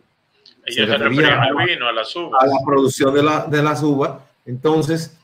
se 0.67 0.85
refería 0.85 1.41
al 1.41 1.55
vino, 1.65 1.87
a 1.87 1.91
las 1.91 2.15
uvas. 2.15 2.43
A 2.43 2.47
la 2.47 2.57
producción 2.65 3.13
de, 3.13 3.23
la, 3.23 3.45
de 3.45 3.63
las 3.63 3.81
uvas. 3.83 4.11
Entonces, 4.45 5.17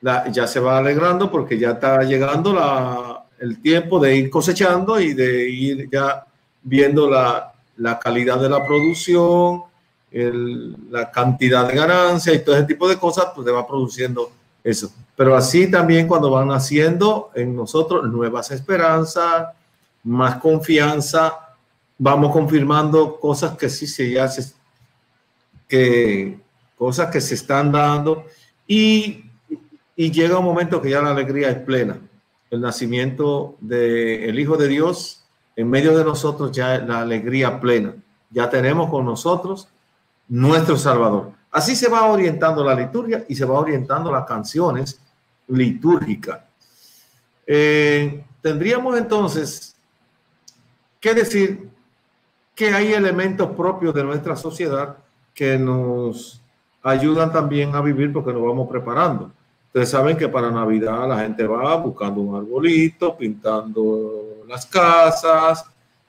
ya 0.00 0.46
se 0.46 0.60
va 0.60 0.78
alegrando 0.78 1.30
porque 1.30 1.58
ya 1.58 1.72
está 1.72 2.02
llegando 2.02 2.52
la, 2.54 3.24
el 3.38 3.60
tiempo 3.60 3.98
de 3.98 4.16
ir 4.16 4.30
cosechando 4.30 5.00
y 5.00 5.14
de 5.14 5.48
ir 5.48 5.88
ya 5.90 6.24
viendo 6.62 7.08
la, 7.08 7.52
la 7.76 7.98
calidad 7.98 8.40
de 8.40 8.48
la 8.48 8.64
producción, 8.66 9.62
la 10.12 11.10
cantidad 11.10 11.66
de 11.68 11.74
ganancia 11.74 12.34
y 12.34 12.40
todo 12.40 12.56
ese 12.56 12.66
tipo 12.66 12.88
de 12.88 12.96
cosas, 12.96 13.26
pues 13.34 13.46
te 13.46 13.52
va 13.52 13.66
produciendo 13.66 14.30
eso. 14.62 14.92
Pero 15.16 15.36
así 15.36 15.70
también 15.70 16.06
cuando 16.08 16.30
van 16.30 16.50
haciendo 16.50 17.30
en 17.34 17.54
nosotros 17.54 18.04
nuevas 18.10 18.50
esperanzas, 18.50 19.48
más 20.04 20.36
confianza, 20.36 21.56
vamos 21.98 22.32
confirmando 22.32 23.18
cosas 23.20 23.56
que 23.56 23.68
sí 23.68 23.86
se 23.86 24.10
ya 24.10 24.28
que 25.68 26.38
cosas 26.76 27.10
que 27.10 27.20
se 27.20 27.34
están 27.34 27.70
dando 27.70 28.24
y, 28.66 29.24
y 29.94 30.10
llega 30.10 30.38
un 30.38 30.44
momento 30.44 30.80
que 30.80 30.90
ya 30.90 31.02
la 31.02 31.10
alegría 31.10 31.50
es 31.50 31.58
plena. 31.58 31.98
El 32.50 32.62
nacimiento 32.62 33.56
del 33.60 34.38
Hijo 34.38 34.56
de 34.56 34.66
Dios 34.66 35.20
en 35.54 35.68
medio 35.68 35.96
de 35.96 36.04
nosotros 36.04 36.52
ya 36.52 36.78
la 36.78 37.00
alegría 37.00 37.60
plena. 37.60 37.94
Ya 38.30 38.48
tenemos 38.48 38.88
con 38.88 39.04
nosotros 39.04 39.68
nuestro 40.26 40.76
Salvador. 40.76 41.32
Así 41.50 41.76
se 41.76 41.88
va 41.88 42.06
orientando 42.06 42.64
la 42.64 42.74
liturgia 42.74 43.24
y 43.28 43.34
se 43.34 43.44
va 43.44 43.58
orientando 43.58 44.10
las 44.10 44.24
canciones 44.24 45.00
litúrgicas. 45.48 46.40
Eh, 47.46 48.24
tendríamos 48.40 48.96
entonces 48.96 49.76
que 51.00 51.14
decir 51.14 51.70
que 52.54 52.72
hay 52.72 52.92
elementos 52.92 53.50
propios 53.56 53.94
de 53.94 54.04
nuestra 54.04 54.36
sociedad 54.36 54.96
que 55.34 55.58
nos 55.58 56.40
ayudan 56.82 57.32
también 57.32 57.74
a 57.74 57.80
vivir 57.80 58.12
porque 58.12 58.32
nos 58.32 58.42
vamos 58.42 58.68
preparando. 58.68 59.32
Ustedes 59.66 59.88
saben 59.88 60.16
que 60.16 60.28
para 60.28 60.50
Navidad 60.50 61.08
la 61.08 61.20
gente 61.20 61.46
va 61.46 61.76
buscando 61.76 62.20
un 62.20 62.36
arbolito, 62.36 63.16
pintando 63.16 64.44
las 64.48 64.66
casas, 64.66 65.64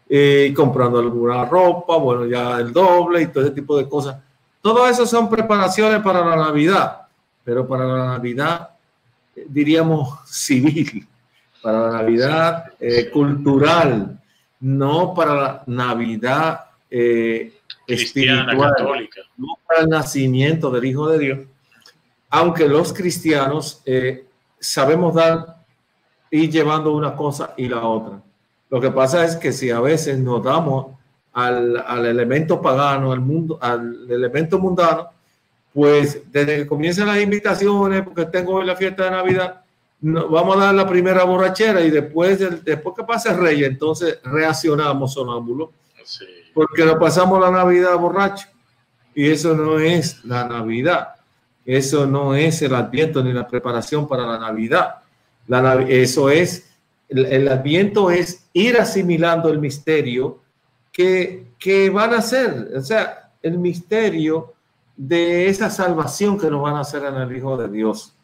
eh, 0.10 0.52
comprando 0.56 1.00
alguna 1.00 1.46
ropa, 1.46 1.96
bueno, 1.98 2.26
ya 2.26 2.60
el 2.60 2.74
doble 2.74 3.22
y 3.22 3.28
todo 3.28 3.44
ese 3.46 3.54
tipo 3.54 3.78
de 3.78 3.88
cosas. 3.88 4.18
Todo 4.62 4.88
eso 4.88 5.06
son 5.06 5.30
preparaciones 5.30 6.02
para 6.02 6.26
la 6.26 6.36
Navidad, 6.36 7.04
pero 7.44 7.68
para 7.68 7.86
la 7.86 8.06
Navidad, 8.08 8.72
eh, 9.36 9.46
diríamos, 9.48 10.20
civil, 10.26 11.08
para 11.62 11.80
la 11.82 11.92
Navidad 12.02 12.66
eh, 12.80 13.10
cultural, 13.10 14.20
no 14.62 15.14
para 15.14 15.36
la 15.36 15.64
Navidad 15.68 16.62
espiritual, 17.88 18.74
católica. 18.76 19.22
no 19.38 19.58
para 19.68 19.82
el 19.82 19.90
nacimiento 19.90 20.72
del 20.72 20.86
Hijo 20.86 21.10
de 21.10 21.20
Dios, 21.20 21.40
aunque 22.30 22.68
los 22.68 22.94
cristianos 22.94 23.84
sabemos 24.60 25.16
dar 25.16 25.58
y 26.30 26.50
llevando 26.50 26.94
una 26.94 27.16
cosa 27.16 27.54
y 27.58 27.68
la 27.68 27.84
otra. 27.84 28.22
Lo 28.70 28.80
que 28.80 28.90
pasa 28.92 29.26
es 29.26 29.36
que 29.36 29.52
si 29.52 29.70
a 29.70 29.82
veces 29.82 30.18
nos 30.18 30.42
damos 30.44 30.98
al, 31.34 31.84
al 31.86 32.06
elemento 32.06 32.62
pagano, 32.62 33.12
al 33.12 33.20
mundo, 33.20 33.60
al 33.62 34.10
elemento 34.10 34.58
mundano, 34.60 35.10
pues 35.74 36.32
desde 36.32 36.58
que 36.58 36.68
comienzan 36.68 37.08
las 37.08 37.22
invitaciones, 37.22 38.04
porque 38.04 38.26
tengo 38.26 38.56
hoy 38.56 38.66
la 38.66 38.76
fiesta 38.76 39.06
de 39.06 39.12
Navidad, 39.12 39.61
vamos 40.02 40.58
a 40.58 40.66
dar 40.66 40.76
la 40.76 40.88
primera 40.88 41.24
borrachera 41.24 41.82
y 41.82 41.92
después, 41.92 42.40
después 42.64 42.96
que 42.96 43.04
pase 43.04 43.30
el 43.30 43.38
rey, 43.38 43.64
entonces 43.64 44.20
reaccionamos 44.24 45.14
sonámbulo 45.14 45.72
Porque 46.54 46.86
nos 46.86 46.96
pasamos 46.96 47.40
la 47.40 47.52
Navidad 47.52 47.98
borracho. 47.98 48.48
Y 49.14 49.30
eso 49.30 49.54
no 49.56 49.80
es 49.80 50.24
la 50.26 50.48
Navidad. 50.48 51.16
Eso 51.66 52.08
no 52.08 52.34
es 52.34 52.62
el 52.62 52.74
Adviento 52.74 53.24
ni 53.24 53.34
la 53.34 53.48
preparación 53.48 54.08
para 54.08 54.26
la 54.26 54.40
Navidad. 54.40 54.96
La, 55.48 55.82
eso 55.84 56.30
es, 56.30 56.70
el, 57.10 57.48
Adviento 57.48 58.10
es 58.10 58.48
ir 58.54 58.78
asimilando 58.78 59.50
el 59.50 59.60
misterio 59.60 60.40
que, 60.92 61.52
que 61.60 61.90
van 61.90 62.14
a 62.14 62.20
hacer. 62.20 62.72
O 62.76 62.82
sea, 62.82 63.32
el 63.44 63.60
misterio 63.60 64.54
de 64.96 65.48
esa 65.48 65.70
salvación 65.70 66.40
que 66.40 66.50
nos 66.50 66.62
van 66.62 66.76
a 66.76 66.82
hacer 66.82 67.04
en 67.04 67.16
el 67.16 67.36
Hijo 67.36 67.58
de 67.58 67.70
Dios. 67.70 68.16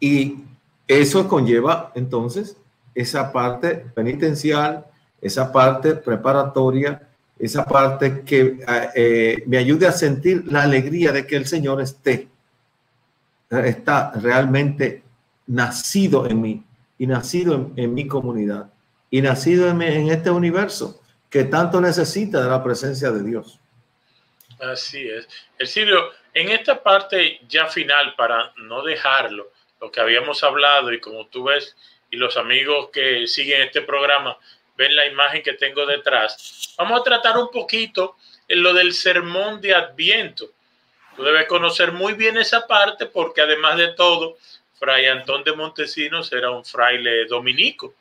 Y 0.00 0.42
eso 0.86 1.28
conlleva 1.28 1.92
entonces 1.94 2.56
esa 2.94 3.32
parte 3.32 3.74
penitencial, 3.94 4.86
esa 5.20 5.52
parte 5.52 5.94
preparatoria, 5.94 7.08
esa 7.38 7.64
parte 7.64 8.22
que 8.22 8.58
eh, 8.94 9.42
me 9.46 9.58
ayude 9.58 9.86
a 9.86 9.92
sentir 9.92 10.44
la 10.50 10.62
alegría 10.62 11.12
de 11.12 11.26
que 11.26 11.36
el 11.36 11.46
Señor 11.46 11.80
esté, 11.80 12.28
está 13.50 14.12
realmente 14.12 15.02
nacido 15.46 16.26
en 16.26 16.40
mí 16.40 16.64
y 16.98 17.06
nacido 17.06 17.72
en, 17.76 17.94
mi 17.94 18.06
comunidad 18.06 18.70
y 19.10 19.22
nacido 19.22 19.68
en, 19.68 19.82
en 19.82 20.08
este 20.08 20.30
universo 20.30 21.00
que 21.28 21.44
tanto 21.44 21.80
necesita 21.80 22.42
de 22.42 22.48
la 22.48 22.62
presencia 22.62 23.10
de 23.10 23.22
Dios. 23.22 23.58
Así 24.60 25.08
es. 25.08 25.26
El 25.58 25.66
Silvio, 25.66 26.10
en 26.34 26.50
esta 26.50 26.82
parte 26.82 27.40
ya 27.48 27.66
final, 27.66 28.14
para 28.16 28.52
no 28.56 28.82
dejarlo, 28.82 29.50
lo 29.82 29.90
que 29.90 30.00
habíamos 30.00 30.44
hablado 30.44 30.92
y 30.92 31.00
como 31.00 31.26
tú 31.26 31.44
ves 31.44 31.76
y 32.08 32.16
los 32.16 32.36
amigos 32.36 32.90
que 32.92 33.26
siguen 33.26 33.62
este 33.62 33.82
programa 33.82 34.38
ven 34.76 34.94
la 34.94 35.06
imagen 35.06 35.42
que 35.42 35.54
tengo 35.54 35.84
detrás, 35.84 36.74
vamos 36.78 37.00
a 37.00 37.02
tratar 37.02 37.36
un 37.36 37.50
poquito 37.50 38.16
en 38.46 38.62
lo 38.62 38.72
del 38.72 38.92
sermón 38.92 39.60
de 39.60 39.74
Adviento. 39.74 40.50
Tú 41.16 41.24
debes 41.24 41.46
conocer 41.46 41.90
muy 41.90 42.14
bien 42.14 42.38
esa 42.38 42.66
parte 42.66 43.06
porque 43.06 43.40
además 43.40 43.76
de 43.76 43.88
todo, 43.94 44.38
Fray 44.78 45.06
Antón 45.06 45.42
de 45.42 45.52
Montesinos 45.52 46.32
era 46.32 46.50
un 46.50 46.64
fraile 46.64 47.26
dominico. 47.26 47.92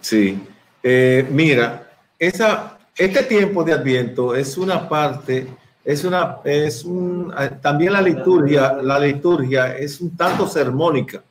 Sí, 0.00 0.38
eh, 0.82 1.26
mira, 1.28 1.92
esa, 2.18 2.78
este 2.96 3.24
tiempo 3.24 3.64
de 3.64 3.72
Adviento 3.72 4.34
es 4.34 4.56
una 4.56 4.88
parte 4.88 5.48
es 5.86 6.02
una, 6.02 6.38
es 6.42 6.84
un, 6.84 7.32
eh, 7.38 7.58
también 7.62 7.92
la 7.92 8.02
liturgia, 8.02 8.72
la 8.82 8.98
liturgia 8.98 9.78
es 9.78 10.00
un 10.00 10.16
tanto 10.16 10.48
sermónica. 10.48 11.22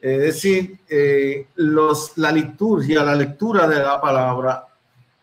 Es 0.00 0.20
decir, 0.20 0.78
eh, 0.88 1.48
los, 1.56 2.16
la 2.16 2.30
liturgia, 2.30 3.02
la 3.02 3.16
lectura 3.16 3.66
de 3.66 3.80
la 3.80 4.00
palabra 4.00 4.68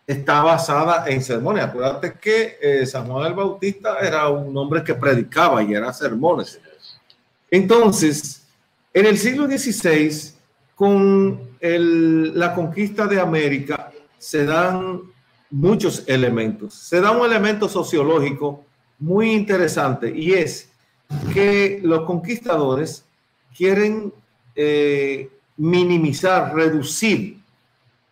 está 0.05 0.41
basada 0.41 1.05
en 1.07 1.23
sermones. 1.23 1.63
Acuérdate 1.63 2.15
que 2.19 2.57
eh, 2.61 2.85
Samuel 2.85 3.27
el 3.27 3.33
Bautista 3.33 3.99
era 3.99 4.27
un 4.27 4.55
hombre 4.57 4.83
que 4.83 4.95
predicaba 4.95 5.63
y 5.63 5.73
era 5.73 5.93
sermones. 5.93 6.59
Entonces, 7.49 8.45
en 8.93 9.05
el 9.05 9.17
siglo 9.17 9.47
XVI, 9.47 10.33
con 10.75 11.55
el, 11.61 12.37
la 12.37 12.53
conquista 12.53 13.07
de 13.07 13.21
América, 13.21 13.89
se 14.17 14.45
dan 14.45 15.12
muchos 15.53 16.03
elementos. 16.07 16.73
Se 16.73 16.99
da 16.99 17.11
un 17.11 17.23
elemento 17.23 17.69
sociológico 17.69 18.65
muy 18.97 19.31
interesante 19.31 20.11
y 20.13 20.33
es 20.33 20.71
que 21.31 21.79
los 21.83 22.05
conquistadores 22.05 23.05
quieren 23.55 24.11
eh, 24.55 25.29
minimizar, 25.57 26.55
reducir, 26.55 27.37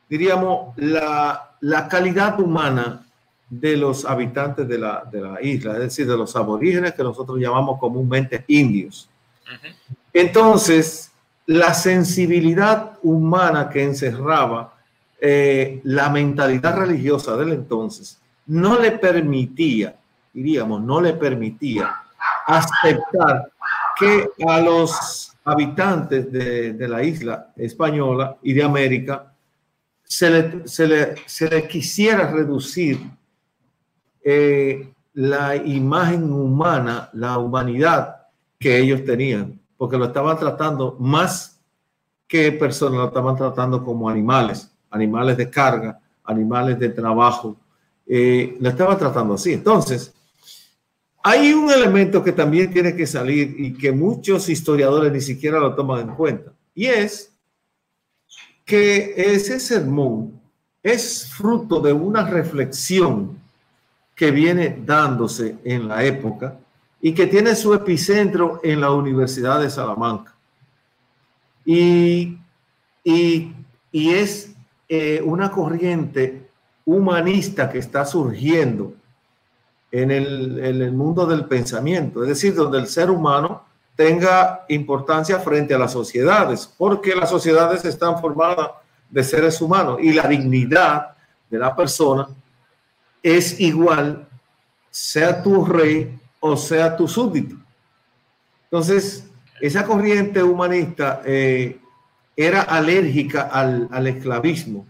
diríamos, 0.07 0.75
la, 0.77 1.55
la, 1.61 1.87
calidad 1.87 2.39
humana 2.39 3.07
de 3.49 3.75
los 3.75 4.05
habitantes 4.05 4.67
de 4.67 4.77
la, 4.77 5.03
de 5.11 5.21
la, 5.21 5.41
isla, 5.41 5.73
es 5.73 5.79
decir, 5.79 6.07
de 6.07 6.17
los 6.17 6.35
aborígenes 6.35 6.93
que 6.93 7.01
nosotros 7.01 7.39
llamamos 7.39 7.79
comúnmente 7.79 8.43
indios. 8.49 9.09
Entonces, 10.13 11.11
la 11.47 11.73
sensibilidad 11.73 12.99
humana 13.01 13.67
que 13.67 13.83
encerraba 13.83 14.75
eh, 15.23 15.81
la 15.83 16.09
mentalidad 16.09 16.75
religiosa 16.75 17.37
del 17.37 17.53
entonces 17.53 18.19
no 18.47 18.79
le 18.79 18.93
permitía, 18.93 19.95
diríamos, 20.33 20.81
no 20.81 20.99
le 20.99 21.13
permitía 21.13 21.95
aceptar 22.47 23.51
que 23.95 24.31
a 24.47 24.59
los 24.59 25.31
habitantes 25.43 26.31
de, 26.31 26.87
la 26.87 27.03
isla 27.03 27.53
española 27.55 28.35
y 28.41 28.53
de 28.53 28.63
América 28.63 29.31
se 30.03 30.87
le, 30.87 31.67
quisiera 31.67 32.31
reducir 32.31 32.99
eh, 34.23 34.91
la 35.13 35.55
imagen 35.55 36.33
humana, 36.33 37.11
la 37.13 37.37
humanidad 37.37 38.27
que 38.57 38.79
ellos 38.79 39.05
tenían, 39.05 39.61
porque 39.77 39.97
lo 39.97 40.05
estaban 40.05 40.39
tratando 40.39 40.97
más 40.99 41.61
que 42.27 42.51
personas, 42.51 42.97
lo 42.97 43.07
estaban 43.09 43.35
tratando 43.35 43.85
como 43.85 44.09
animales 44.09 44.71
animales 44.91 45.37
de 45.37 45.49
carga, 45.49 45.99
animales 46.23 46.77
de 46.77 46.89
trabajo. 46.89 47.57
Eh, 48.05 48.57
la 48.59 48.69
estaba 48.69 48.97
tratando 48.97 49.33
así. 49.33 49.53
Entonces, 49.53 50.13
hay 51.23 51.53
un 51.53 51.71
elemento 51.71 52.23
que 52.23 52.31
también 52.31 52.71
tiene 52.71 52.95
que 52.95 53.05
salir 53.05 53.55
y 53.57 53.73
que 53.73 53.91
muchos 53.91 54.49
historiadores 54.49 55.11
ni 55.11 55.21
siquiera 55.21 55.59
lo 55.59 55.75
toman 55.75 56.09
en 56.09 56.15
cuenta, 56.15 56.51
y 56.73 56.87
es 56.87 57.31
que 58.65 59.13
ese 59.15 59.59
sermón 59.59 60.39
es 60.81 61.31
fruto 61.31 61.79
de 61.79 61.93
una 61.93 62.23
reflexión 62.23 63.37
que 64.15 64.31
viene 64.31 64.81
dándose 64.83 65.57
en 65.63 65.87
la 65.87 66.03
época 66.03 66.57
y 67.01 67.13
que 67.13 67.27
tiene 67.27 67.55
su 67.55 67.73
epicentro 67.73 68.59
en 68.63 68.81
la 68.81 68.91
Universidad 68.91 69.59
de 69.61 69.69
Salamanca. 69.69 70.35
Y, 71.65 72.37
y, 73.03 73.53
y 73.91 74.09
es 74.09 74.50
eh, 74.93 75.21
una 75.23 75.49
corriente 75.49 76.49
humanista 76.83 77.69
que 77.69 77.77
está 77.77 78.03
surgiendo 78.03 78.93
en 79.89 80.11
el, 80.11 80.59
en 80.59 80.81
el 80.81 80.91
mundo 80.91 81.25
del 81.25 81.45
pensamiento, 81.45 82.23
es 82.23 82.27
decir, 82.27 82.53
donde 82.53 82.79
el 82.79 82.87
ser 82.87 83.09
humano 83.09 83.63
tenga 83.95 84.65
importancia 84.67 85.39
frente 85.39 85.73
a 85.73 85.79
las 85.79 85.93
sociedades, 85.93 86.69
porque 86.77 87.15
las 87.15 87.29
sociedades 87.29 87.85
están 87.85 88.19
formadas 88.19 88.71
de 89.09 89.23
seres 89.23 89.61
humanos 89.61 89.99
y 90.01 90.11
la 90.11 90.27
dignidad 90.27 91.15
de 91.49 91.57
la 91.57 91.73
persona 91.73 92.27
es 93.23 93.61
igual, 93.61 94.27
sea 94.89 95.41
tu 95.41 95.63
rey 95.63 96.19
o 96.41 96.57
sea 96.57 96.97
tu 96.97 97.07
súbdito. 97.07 97.55
Entonces, 98.65 99.25
esa 99.61 99.85
corriente 99.85 100.43
humanista 100.43 101.21
eh, 101.23 101.80
era 102.45 102.61
alérgica 102.61 103.43
al, 103.43 104.07
esclavismo. 104.07 104.85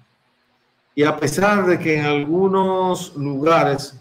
Y 0.94 1.04
a 1.04 1.18
pesar 1.18 1.66
de 1.66 1.80
que 1.80 1.98
en 1.98 2.06
algunos 2.06 3.16
lugares 3.16 3.96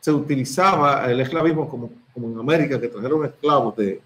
se 0.00 0.12
utilizaba 0.12 1.10
el 1.10 1.20
esclavismo 1.20 1.68
como, 1.68 1.90
como 2.14 2.28
en 2.28 2.38
América, 2.38 2.80
que 2.80 2.88
trajeron 2.88 3.24
esclavos 3.24 3.76
de, 3.76 4.00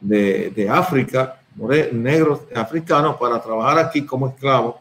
de, 0.00 0.68
África, 0.68 1.40
negros 1.92 2.40
africanos, 2.54 3.16
para 3.16 3.40
trabajar 3.40 3.78
aquí 3.78 4.04
como 4.04 4.28
esclavos, 4.28 4.76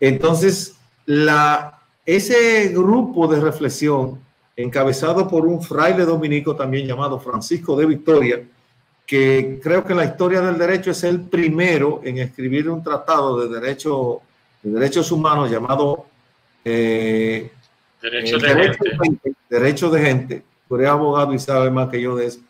entonces 0.00 0.76
la, 1.06 1.80
ese 2.04 2.68
grupo 2.68 3.26
de 3.26 3.40
reflexión, 3.40 4.20
encabezado 4.56 5.28
por 5.28 5.46
un 5.46 5.62
fraile 5.62 6.04
dominico 6.04 6.54
también 6.54 6.86
llamado 6.86 7.18
Francisco 7.18 7.76
de 7.76 7.86
Victoria, 7.86 8.42
que 9.08 9.58
creo 9.62 9.82
que 9.86 9.94
la 9.94 10.04
historia 10.04 10.42
del 10.42 10.58
derecho 10.58 10.90
es 10.90 11.02
el 11.02 11.22
primero 11.22 12.02
en 12.04 12.18
escribir 12.18 12.68
un 12.68 12.82
tratado 12.82 13.40
de, 13.40 13.58
derecho, 13.58 14.20
de 14.62 14.70
derechos 14.70 15.10
humanos 15.10 15.50
llamado 15.50 16.04
eh, 16.62 17.50
derecho, 18.02 18.36
de 18.36 18.48
gente. 18.48 19.32
derecho 19.48 19.88
de 19.88 20.00
gente. 20.02 20.42
Tú 20.68 20.76
abogado 20.86 21.32
y 21.32 21.38
sabe 21.38 21.70
más 21.70 21.88
que 21.88 22.02
yo 22.02 22.14
de 22.16 22.26
eso. 22.26 22.40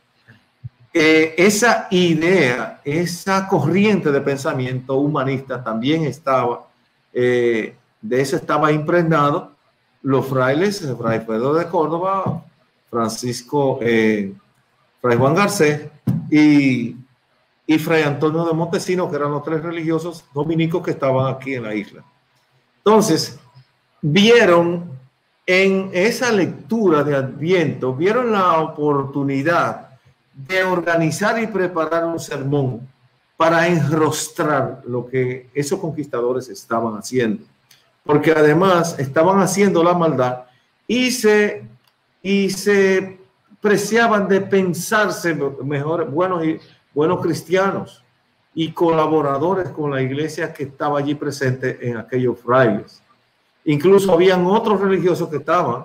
Eh, 0.93 1.37
esa 1.39 1.87
idea, 1.93 2.81
esa 2.85 3.47
corriente 3.47 4.11
de 4.11 4.21
pensamiento 4.21 4.97
humanista 4.97 5.63
también 5.63 6.07
estaba, 6.07 6.67
eh, 7.13 7.77
de 8.03 8.21
eso 8.21 8.35
estaba 8.35 8.73
impregnado 8.73 9.53
los 10.03 10.27
frailes, 10.27 10.85
fray 10.99 11.21
Pedro 11.21 11.55
de 11.55 11.69
Córdoba, 11.69 12.45
Francisco, 12.91 13.79
Fray 13.79 15.17
Juan 15.17 15.35
Garcés, 15.37 15.83
y, 16.31 16.97
y 17.67 17.79
Fray 17.79 18.03
Antonio 18.03 18.45
de 18.45 18.53
Montesinos, 18.53 19.11
que 19.11 19.17
eran 19.17 19.33
los 19.33 19.43
tres 19.43 19.63
religiosos 19.63 20.25
dominicos 20.33 20.83
que 20.83 20.93
estaban 20.93 21.35
aquí 21.35 21.55
en 21.55 21.63
la 21.63 21.75
isla. 21.75 22.03
Entonces, 22.79 23.39
vieron 24.01 24.99
en 25.47 25.91
esa 25.93 26.31
lectura 26.31 27.03
de 27.03 27.17
Adviento, 27.17 27.95
vieron 27.95 28.33
la 28.33 28.61
oportunidad 28.61 29.89
de 30.35 30.63
organizar 30.63 31.43
y 31.43 31.47
preparar 31.47 32.05
un 32.05 32.21
sermón 32.21 32.87
para 33.37 33.67
enrostrar 33.67 34.83
lo 34.87 35.07
que 35.07 35.49
esos 35.55 35.79
conquistadores 35.79 36.49
estaban 36.49 36.95
haciendo. 36.95 37.45
porque 38.05 38.33
además 38.33 38.99
estaban 38.99 39.39
haciendo 39.41 39.85
la 39.85 39.93
maldad 39.93 40.45
y 40.87 41.11
se, 41.11 41.63
y 42.23 42.49
se 42.49 43.18
preciaban 43.61 44.29
de 44.29 44.41
pensarse 44.41 45.35
mejor, 45.63 46.11
buenos, 46.11 46.45
y, 46.45 46.61
buenos 46.95 47.21
cristianos 47.21 48.05
y 48.55 48.73
colaboradores 48.73 49.69
con 49.71 49.91
la 49.91 50.03
iglesia 50.03 50.53
que 50.53 50.65
estaba 50.65 50.99
allí 50.99 51.15
presente 51.15 51.89
en 51.89 51.97
aquellos 51.97 52.39
frailes. 52.41 53.03
Incluso 53.65 54.13
habían 54.13 54.47
otros 54.47 54.81
religiosos 54.81 55.29
que 55.29 55.37
estaban 55.37 55.85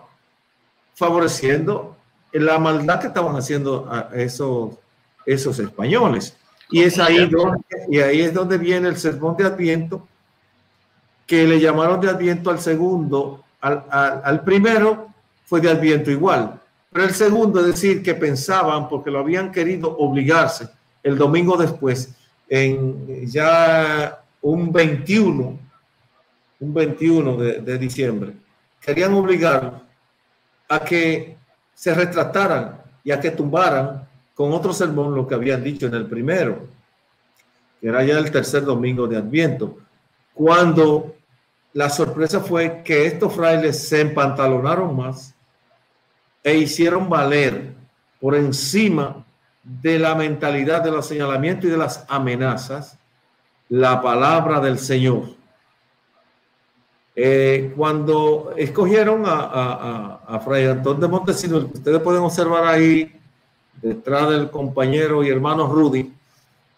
favoreciendo 0.96 1.96
la 2.34 2.58
maldad 2.58 3.00
que 3.00 3.08
estaban 3.08 3.36
haciendo 3.36 3.88
a 3.90 4.10
esos, 4.16 4.76
esos 5.26 5.60
españoles. 5.60 6.36
Y 6.70 6.82
es 6.82 6.98
ahí 6.98 7.28
donde, 7.28 7.60
y 7.90 8.00
ahí 8.00 8.22
es 8.22 8.34
donde 8.34 8.58
viene 8.58 8.88
el 8.88 8.98
sermón 8.98 9.38
de 9.38 9.46
Adviento, 9.46 10.08
que 11.28 11.46
le 11.46 11.60
llamaron 11.60 12.02
de 12.02 12.10
Adviento 12.10 12.50
al 12.50 12.60
segundo, 12.60 13.44
al, 13.62 13.86
al, 13.92 14.44
primero 14.44 15.10
fue 15.46 15.62
de 15.62 15.70
Adviento 15.70 16.10
igual, 16.10 16.60
pero 16.94 17.06
el 17.06 17.16
segundo 17.16 17.60
es 17.60 17.66
decir 17.66 18.04
que 18.04 18.14
pensaban, 18.14 18.88
porque 18.88 19.10
lo 19.10 19.20
habían 19.20 19.52
querido 19.52 19.98
obligarse 19.98 20.70
el 21.02 21.18
domingo 21.18 21.58
después, 21.58 22.16
en 22.48 23.26
ya 23.26 24.24
un 24.42 24.72
21, 24.72 25.60
un 26.60 26.74
21 26.74 27.38
de, 27.38 27.78
diciembre, 27.80 28.34
querían 28.80 29.14
obligar 29.16 29.82
a 30.70 30.80
que 30.80 31.36
se 31.74 31.96
retrataran 31.96 32.80
y 33.04 33.12
a 33.12 33.20
que 33.20 33.32
tumbaran 33.32 34.08
con 34.36 34.54
otro 34.54 34.72
sermón 34.72 35.16
lo 35.16 35.28
que 35.28 35.36
habían 35.36 35.64
dicho 35.64 35.88
en 35.88 35.96
el 35.96 36.06
primero, 36.06 36.68
que 37.82 37.88
era 37.88 38.04
ya 38.04 38.20
el 38.20 38.30
tercer 38.30 38.64
domingo 38.64 39.08
de 39.08 39.18
Adviento, 39.18 39.80
cuando 40.34 41.16
la 41.74 41.90
sorpresa 41.90 42.40
fue 42.40 42.84
que 42.84 43.08
estos 43.08 43.34
frailes 43.34 43.88
se 43.88 44.02
empantalonaron 44.02 44.96
más 44.96 45.33
e 46.44 46.58
hicieron 46.58 47.10
valer 47.10 47.74
por 48.20 48.36
encima 48.36 49.26
de 49.64 49.98
la 49.98 50.16
mentalidad 50.16 50.84
de 50.84 50.92
los 50.92 51.06
señalamientos 51.06 51.66
y 51.66 51.70
de 51.70 51.78
las 51.78 52.06
amenazas 52.10 52.98
la 53.70 54.02
palabra 54.02 54.60
del 54.60 54.78
Señor. 54.78 55.24
Eh, 57.16 57.72
cuando 57.76 58.54
escogieron 58.58 59.24
a, 59.26 60.20
a, 60.28 60.40
Fray 60.40 60.66
Antón 60.66 61.00
de 61.00 61.08
Montesinos, 61.08 61.66
ustedes 61.74 62.02
pueden 62.02 62.24
observar 62.24 62.66
ahí 62.66 63.12
detrás 63.82 64.30
del 64.30 64.50
compañero 64.50 65.24
y 65.24 65.30
hermano 65.30 65.68
Rudy, 65.68 66.12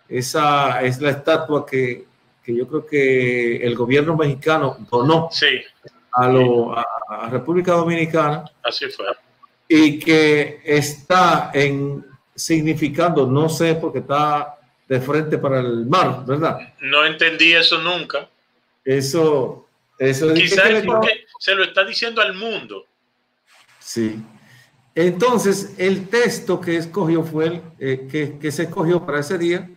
esa 0.10 0.82
es 0.82 1.02
la 1.02 1.12
estatua 1.12 1.66
que, 1.66 2.06
que 2.44 2.56
yo 2.56 2.68
creo 2.68 2.86
que 2.86 3.58
el 3.58 3.76
gobierno 3.76 4.16
mexicano 4.16 4.78
donó 4.92 5.30
sí. 5.32 5.62
a, 6.12 6.28
lo, 6.28 6.78
a, 6.78 7.30
República 7.30 7.74
Dominicana. 7.74 8.46
Así 8.64 8.88
fue. 8.90 9.06
Y 9.68 10.00
que 10.00 10.62
está 10.64 11.52
en 11.54 12.06
significando, 12.36 13.26
no 13.26 13.50
sé, 13.50 13.76
porque 13.76 14.00
está 14.00 14.58
de 14.88 15.00
frente 15.00 15.38
para 15.38 15.60
el 15.60 15.86
mar, 15.86 16.24
¿verdad? 16.26 16.58
No 16.82 17.06
entendí 17.06 17.54
eso 17.54 17.80
nunca. 17.80 18.30
Eso, 18.84 19.68
eso 19.98 20.34
Quizás 20.34 20.70
es 20.70 20.86
porque 20.86 21.26
se 21.40 21.56
lo 21.56 21.64
está 21.64 21.84
diciendo 21.84 22.22
al 22.22 22.34
mundo. 22.34 22.86
Sí. 23.80 24.22
Entonces, 24.94 25.74
el 25.78 26.08
texto 26.08 26.62
que 26.62 26.78
escogió 26.78 27.24
fue 27.24 27.48
el 27.48 27.62
eh, 27.80 28.08
que, 28.10 28.38
que, 28.38 28.52
se 28.52 28.64
escogió 28.64 29.06
para 29.06 29.20
ese 29.20 29.38
día 29.38 29.70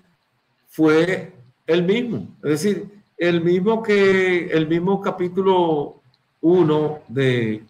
fue 0.68 1.32
el 1.66 1.82
mismo, 1.82 2.28
es 2.44 2.50
decir, 2.50 2.86
el 3.16 3.40
mismo 3.40 3.82
que 3.82 4.46
el 4.46 4.68
mismo 4.68 5.02
capítulo 5.02 6.00
1 6.40 7.02
de, 7.08 7.64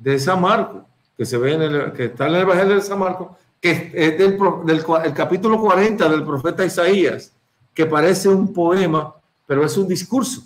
de 0.00 0.18
San 0.18 0.40
Marcos, 0.40 0.82
que 1.16 1.24
se 1.24 1.38
ve 1.38 1.54
en 1.54 1.62
el, 1.62 1.92
que 1.92 2.06
está 2.06 2.26
en 2.28 2.34
el 2.34 2.42
Evangelio 2.42 2.74
de 2.76 2.82
San 2.82 2.98
Marcos, 2.98 3.36
que 3.60 3.92
es 3.94 4.18
del, 4.18 4.38
del 4.64 4.84
el 5.04 5.14
capítulo 5.14 5.60
40 5.60 6.08
del 6.08 6.24
profeta 6.24 6.64
Isaías, 6.64 7.32
que 7.72 7.86
parece 7.86 8.28
un 8.28 8.52
poema, 8.52 9.14
pero 9.46 9.64
es 9.64 9.76
un 9.76 9.88
discurso. 9.88 10.42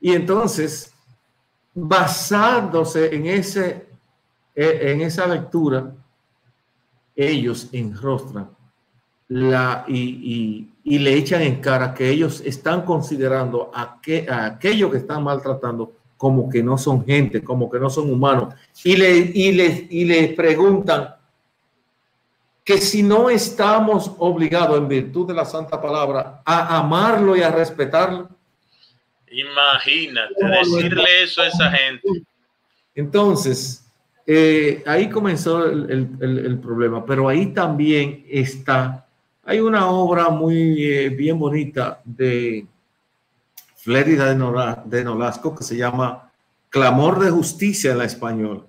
Y 0.00 0.12
entonces, 0.12 0.92
basándose 1.74 3.14
en 3.14 3.26
ese 3.26 3.86
e, 4.56 4.90
en 4.90 5.02
esa 5.02 5.26
lectura, 5.26 5.92
ellos 7.14 7.68
enrostran 7.72 8.48
la, 9.28 9.84
y, 9.86 10.70
y, 10.82 10.98
le 10.98 11.14
echan 11.14 11.42
en 11.42 11.60
cara 11.60 11.92
que 11.92 12.08
ellos 12.08 12.40
están 12.40 12.82
considerando 12.82 13.70
a, 13.74 14.00
que, 14.00 14.26
a 14.30 14.46
aquellos 14.46 14.90
que 14.90 14.98
están 14.98 15.22
maltratando 15.24 15.92
como 16.16 16.48
que 16.48 16.62
no 16.62 16.78
son 16.78 17.04
gente, 17.04 17.42
como 17.42 17.70
que 17.70 17.78
no 17.78 17.90
son 17.90 18.10
humanos. 18.10 18.54
Y 18.84 18.96
le, 18.96 19.16
y 19.16 19.52
les, 19.52 19.90
y 19.90 20.04
les 20.04 20.34
preguntan 20.34 21.14
que 22.64 22.78
si 22.78 23.02
no 23.02 23.30
estamos 23.30 24.10
obligados 24.18 24.78
en 24.78 24.88
virtud 24.88 25.28
de 25.28 25.34
la 25.34 25.44
santa 25.44 25.80
palabra 25.80 26.42
a 26.44 26.78
amarlo 26.78 27.36
y 27.36 27.42
a 27.42 27.50
respetarlo. 27.50 28.28
Imagínate 29.30 30.34
decirle 30.44 31.22
eso 31.22 31.42
a 31.42 31.48
esa 31.48 31.70
gente. 31.70 32.08
Entonces, 32.94 33.86
eh, 34.26 34.82
ahí 34.84 35.08
comenzó 35.08 35.64
el, 35.64 36.08
el, 36.20 36.38
el, 36.38 36.58
problema, 36.58 37.06
pero 37.06 37.28
ahí 37.28 37.52
también 37.52 38.26
está, 38.28 39.06
hay 39.44 39.60
una 39.60 39.88
obra 39.88 40.30
muy 40.30 40.84
eh, 40.84 41.10
bien 41.10 41.38
bonita 41.38 42.00
de 42.04 42.66
Flérida 43.86 44.34
de, 44.84 45.04
Nolasco 45.04 45.54
que 45.54 45.62
se 45.62 45.76
llama 45.76 46.32
Clamor 46.70 47.20
de 47.20 47.30
Justicia 47.30 47.92
en 47.92 47.98
la 47.98 48.04
española, 48.04 48.62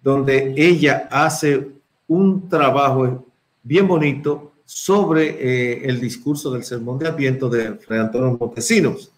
donde 0.00 0.54
ella 0.56 1.08
hace 1.10 1.68
un 2.06 2.48
trabajo 2.48 3.26
bien 3.64 3.88
bonito 3.88 4.52
sobre 4.64 5.30
eh, 5.30 5.84
el 5.84 6.00
discurso 6.00 6.52
del 6.52 6.62
sermón 6.62 7.00
de 7.00 7.08
Adviento 7.08 7.48
de 7.48 7.74
Fray 7.74 7.98
Antonio 7.98 8.38
Montesinos. 8.38 9.10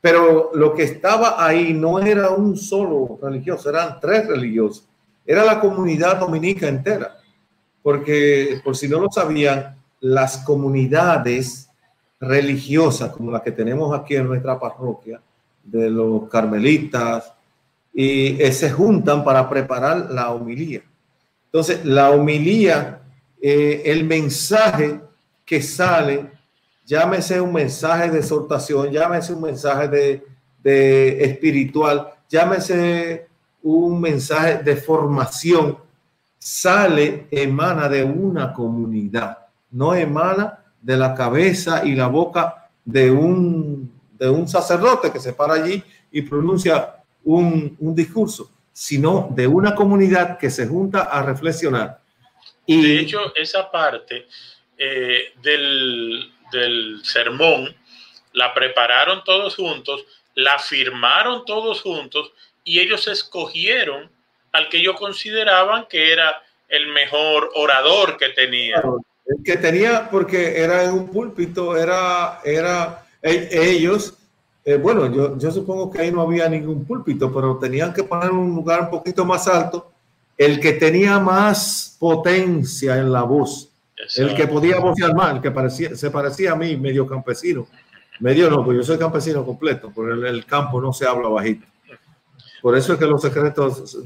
Pero 0.00 0.52
lo 0.54 0.72
que 0.72 0.84
estaba 0.84 1.44
ahí 1.44 1.74
no 1.74 1.98
era 1.98 2.30
un 2.30 2.56
solo 2.56 3.18
religioso, 3.20 3.70
eran 3.70 3.98
tres 4.00 4.28
religiosos 4.28 4.86
era 5.26 5.44
la 5.44 5.58
comunidad 5.58 6.18
dominica 6.20 6.68
entera, 6.68 7.16
porque 7.82 8.60
por 8.62 8.76
si 8.76 8.88
no 8.88 9.00
lo 9.00 9.10
sabían, 9.10 9.76
las 10.00 10.38
comunidades 10.38 11.68
religiosas 12.22 13.10
como 13.10 13.30
las 13.30 13.42
que 13.42 13.52
tenemos 13.52 13.94
aquí 13.98 14.16
en 14.16 14.28
nuestra 14.28 14.58
parroquia, 14.58 15.20
de 15.62 15.90
los 15.90 16.28
carmelitas, 16.28 17.32
y 17.92 18.40
eh, 18.42 18.52
se 18.52 18.70
juntan 18.70 19.22
para 19.22 19.48
preparar 19.48 20.10
la 20.10 20.30
homilía. 20.30 20.82
Entonces, 21.46 21.84
la 21.84 22.10
homilía, 22.10 23.00
eh, 23.40 23.82
el 23.84 24.04
mensaje 24.04 25.00
que 25.44 25.60
sale, 25.60 26.30
llámese 26.86 27.40
un 27.40 27.52
mensaje 27.52 28.10
de 28.10 28.20
exhortación, 28.20 28.90
llámese 28.90 29.34
un 29.34 29.42
mensaje 29.42 29.88
de, 29.88 30.26
de 30.62 31.24
espiritual, 31.24 32.08
llámese 32.28 33.26
un 33.62 34.00
mensaje 34.00 34.62
de 34.62 34.76
formación 34.76 35.76
sale, 36.42 37.28
emana 37.30 37.88
de 37.88 38.02
una 38.02 38.52
comunidad, 38.52 39.38
no 39.70 39.94
emana 39.94 40.61
de 40.82 40.96
la 40.96 41.14
cabeza 41.14 41.82
y 41.84 41.94
la 41.94 42.08
boca 42.08 42.68
de 42.84 43.10
un, 43.10 43.92
de 44.18 44.28
un 44.28 44.48
sacerdote 44.48 45.12
que 45.12 45.20
se 45.20 45.32
para 45.32 45.54
allí 45.54 45.82
y 46.10 46.22
pronuncia 46.22 46.96
un, 47.24 47.76
un 47.78 47.94
discurso, 47.94 48.50
sino 48.72 49.28
de 49.30 49.46
una 49.46 49.74
comunidad 49.74 50.38
que 50.38 50.50
se 50.50 50.66
junta 50.66 51.02
a 51.02 51.22
reflexionar. 51.22 52.00
Y, 52.66 52.82
de 52.82 53.00
hecho, 53.00 53.32
esa 53.36 53.70
parte 53.70 54.26
eh, 54.76 55.32
del, 55.42 56.32
del 56.52 57.00
sermón 57.04 57.74
la 58.32 58.54
prepararon 58.54 59.22
todos 59.24 59.56
juntos, 59.56 60.04
la 60.34 60.58
firmaron 60.58 61.44
todos 61.44 61.80
juntos 61.82 62.32
y 62.64 62.80
ellos 62.80 63.06
escogieron 63.08 64.10
al 64.52 64.68
que 64.68 64.78
ellos 64.78 64.96
consideraban 64.98 65.86
que 65.88 66.12
era 66.12 66.42
el 66.68 66.88
mejor 66.88 67.50
orador 67.54 68.16
que 68.16 68.30
tenía. 68.30 68.82
Que 69.44 69.56
tenía, 69.56 70.08
porque 70.10 70.60
era 70.60 70.84
en 70.84 70.92
un 70.92 71.08
púlpito, 71.08 71.76
era, 71.76 72.40
era 72.44 73.04
e, 73.20 73.48
ellos, 73.52 74.18
eh, 74.64 74.76
bueno, 74.76 75.12
yo, 75.12 75.38
yo 75.38 75.50
supongo 75.50 75.90
que 75.90 76.00
ahí 76.00 76.12
no 76.12 76.22
había 76.22 76.48
ningún 76.48 76.84
púlpito, 76.84 77.32
pero 77.32 77.58
tenían 77.58 77.92
que 77.92 78.04
poner 78.04 78.30
un 78.30 78.54
lugar 78.54 78.82
un 78.82 78.90
poquito 78.90 79.24
más 79.24 79.48
alto, 79.48 79.90
el 80.36 80.60
que 80.60 80.72
tenía 80.72 81.18
más 81.18 81.96
potencia 81.98 82.96
en 82.98 83.12
la 83.12 83.22
voz, 83.22 83.70
el 84.16 84.34
que 84.34 84.48
podía 84.48 84.80
vocear 84.80 85.14
más, 85.14 85.36
el 85.36 85.40
que 85.40 85.50
parecía, 85.50 85.94
se 85.94 86.10
parecía 86.10 86.52
a 86.52 86.56
mí, 86.56 86.76
medio 86.76 87.06
campesino. 87.06 87.66
Medio 88.20 88.50
no, 88.50 88.64
pues 88.64 88.76
yo 88.76 88.82
soy 88.82 88.98
campesino 88.98 89.44
completo, 89.44 89.90
por 89.90 90.10
el, 90.10 90.24
el 90.24 90.46
campo 90.46 90.80
no 90.80 90.92
se 90.92 91.06
habla 91.06 91.28
bajito. 91.28 91.66
Por 92.62 92.76
eso 92.76 92.92
es 92.92 92.98
que 92.98 93.06
los 93.06 93.20
secretos 93.20 93.98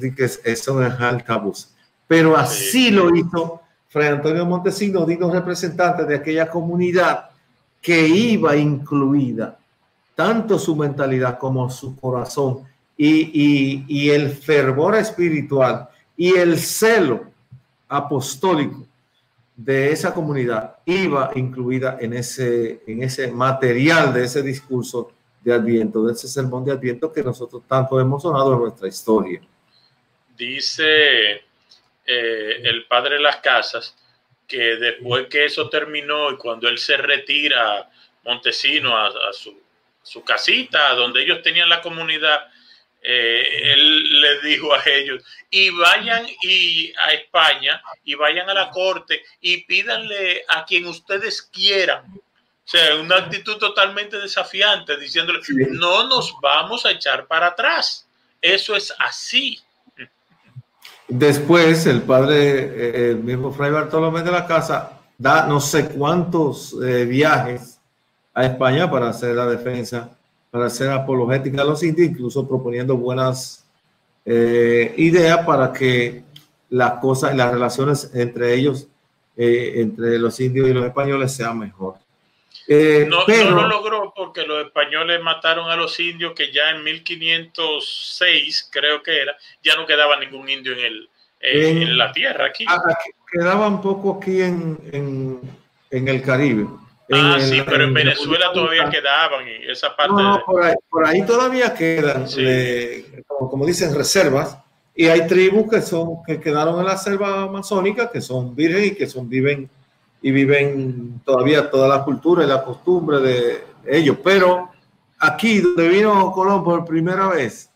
son 0.57 0.83
en 0.83 0.93
altavoz. 0.93 1.69
Pero 2.09 2.37
así 2.37 2.91
lo 2.91 3.15
hizo 3.15 3.61
Fray 3.97 4.09
Antonio 4.09 4.45
Montesino, 4.45 5.07
digno 5.07 5.33
representante 5.33 6.05
de 6.05 6.17
aquella 6.17 6.51
comunidad 6.51 7.31
que 7.81 8.07
iba 8.07 8.55
incluida 8.55 9.57
tanto 10.15 10.59
su 10.59 10.77
mentalidad 10.77 11.39
como 11.39 11.71
su 11.71 11.97
corazón 11.97 12.65
y, 12.95 14.11
el 14.11 14.33
fervor 14.33 14.97
espiritual 14.97 15.89
y 16.15 16.35
el 16.35 16.59
celo 16.59 17.25
apostólico 17.89 18.85
de 19.57 19.93
esa 19.93 20.13
comunidad 20.13 20.77
iba 20.85 21.31
incluida 21.35 21.97
en 21.99 22.13
ese, 22.13 22.83
en 22.87 23.03
ese 23.03 23.33
material 23.33 24.13
de 24.13 24.25
ese 24.25 24.43
discurso 24.43 25.11
de 25.43 25.55
Adviento, 25.55 26.05
de 26.05 26.13
ese 26.13 26.29
sermón 26.29 26.67
de 26.67 26.73
Adviento 26.73 27.11
que 27.11 27.23
nosotros 27.23 27.63
tanto 27.67 27.99
hemos 27.99 28.21
sonado 28.21 28.53
en 28.53 28.61
nuestra 28.61 28.89
historia. 28.89 29.41
Dice 30.37 31.46
eh, 32.07 32.61
el 32.65 32.85
padre 32.87 33.17
de 33.17 33.23
las 33.23 33.37
casas 33.39 33.97
que 34.47 34.77
después 34.77 35.27
que 35.29 35.45
eso 35.45 35.69
terminó 35.69 36.31
y 36.31 36.37
cuando 36.37 36.69
él 36.69 36.79
se 36.79 36.97
retira 36.97 37.91
Montesino 38.25 38.97
a, 38.97 39.33
su, 39.33 39.61
su, 40.03 40.25
casita 40.25 40.95
donde 40.95 41.23
ellos 41.23 41.43
tenían 41.43 41.69
la 41.69 41.81
comunidad, 41.81 42.49
eh, 43.03 43.73
él 43.73 44.21
les 44.21 44.43
dijo 44.43 44.75
a 44.75 44.83
ellos, 44.85 45.23
y 45.51 45.71
vayan 45.71 46.27
y 46.43 46.93
a 46.99 47.13
España 47.13 47.81
y 48.05 48.15
vayan 48.15 48.51
a 48.51 48.55
la 48.55 48.71
corte 48.71 49.23
y 49.41 49.65
pídanle 49.65 50.45
a 50.49 50.65
quien 50.65 50.87
ustedes 50.87 51.43
quieran. 51.43 52.05
O 52.67 52.69
sea, 52.69 52.97
una 52.97 53.19
actitud 53.19 53.59
totalmente 53.59 54.19
desafiante, 54.19 54.97
diciéndole, 54.97 55.39
no 55.71 56.09
nos 56.09 56.35
vamos 56.41 56.85
a 56.85 56.91
echar 56.91 57.29
para 57.29 57.49
atrás. 57.49 58.09
Eso 58.43 58.75
es 58.75 58.93
así. 58.99 59.61
Después, 61.09 61.87
el 61.87 62.03
padre, 62.03 62.59
eh, 62.59 63.11
el 63.11 63.23
mismo 63.23 63.53
Fray 63.53 63.71
Bartolomé 63.71 64.23
de 64.23 64.33
la 64.33 64.47
Casa, 64.47 65.01
da 65.17 65.47
no 65.47 65.61
sé 65.61 65.89
cuántos 65.89 66.77
eh, 66.83 67.05
viajes 67.05 67.79
a 68.35 68.45
España 68.45 68.91
para 68.91 69.11
hacer 69.11 69.37
la 69.37 69.47
defensa, 69.47 70.11
para 70.51 70.67
hacer 70.67 70.91
apologética 70.91 71.63
a 71.63 71.65
los 71.65 71.83
indios, 71.83 72.11
incluso 72.11 72.47
proponiendo 72.47 72.97
buenas 72.97 73.65
eh, 74.25 74.95
ideas 74.97 75.47
para 75.47 75.73
que 75.73 76.25
las 76.71 76.95
cosas 76.95 77.33
y 77.33 77.37
las 77.37 77.53
relaciones 77.53 78.11
entre 78.13 78.55
ellos, 78.55 78.89
entre 79.37 80.19
los 80.19 80.41
indios 80.41 80.69
y 80.69 80.73
los 80.73 80.87
españoles, 80.87 81.31
sean 81.31 81.59
mejor. 81.59 81.95
No, 82.69 83.27
no, 83.27 83.51
lo 83.51 83.69
logró 83.69 84.13
porque 84.15 84.45
los 84.45 84.67
españoles 84.67 85.23
mataron 85.23 85.71
a 85.71 85.77
los 85.77 85.99
indios 86.01 86.33
que 86.35 86.53
ya 86.53 86.71
en 86.71 86.83
1506, 86.83 88.69
creo 88.73 89.03
que 89.03 89.23
era, 89.23 89.37
ya 89.63 89.77
no 89.77 89.87
quedaba 89.87 90.19
ningún 90.19 90.49
indio 90.49 90.73
en, 90.73 90.81
el, 90.81 91.09
en, 91.41 91.97
la 91.97 92.13
tierra 92.13 92.47
aquí. 92.47 92.67
Quedaba 93.31 93.69
un 93.69 93.81
poco 93.81 94.19
aquí 94.19 94.43
en, 94.43 94.79
en, 95.91 96.09
el 96.09 96.23
Caribe. 96.23 96.67
Ah, 97.13 97.39
sí, 97.41 97.63
pero 97.65 97.85
en, 97.85 97.95
Venezuela 97.95 98.53
todavía 98.53 98.91
quedaban 98.91 99.47
y 99.47 99.71
esa 99.71 99.95
parte. 99.95 100.15
No, 100.15 100.43
por, 100.45 101.07
ahí, 101.07 101.25
todavía 101.25 101.73
quedan, 101.73 102.27
como, 103.27 103.49
como, 103.51 103.67
dicen, 103.67 103.95
reservas. 103.95 104.59
Y 104.99 105.07
hay 105.09 105.27
tribus 105.27 105.71
que 105.71 105.83
son 105.83 106.25
que 106.27 106.41
quedaron 106.41 106.81
en 106.81 106.87
la 106.87 106.97
selva 106.97 107.43
amazónica, 107.43 108.11
que 108.11 108.23
son 108.23 108.57
virgen 108.57 108.85
y 108.87 108.91
que 108.93 109.07
son 109.07 109.29
viven 109.29 109.69
y 110.27 110.33
viven 110.33 111.23
todavía 111.25 111.71
toda 111.71 111.87
la 111.87 112.03
cultura 112.03 112.43
y 112.43 112.49
la 112.49 112.65
costumbre 112.65 113.21
de 113.21 113.63
ellos. 113.87 114.17
Pero 114.25 114.73
aquí, 115.21 115.61
donde 115.61 115.89
vino 115.89 116.33
Colón 116.33 116.65
por 116.65 116.85
primera 116.85 117.29
vez, 117.29 117.71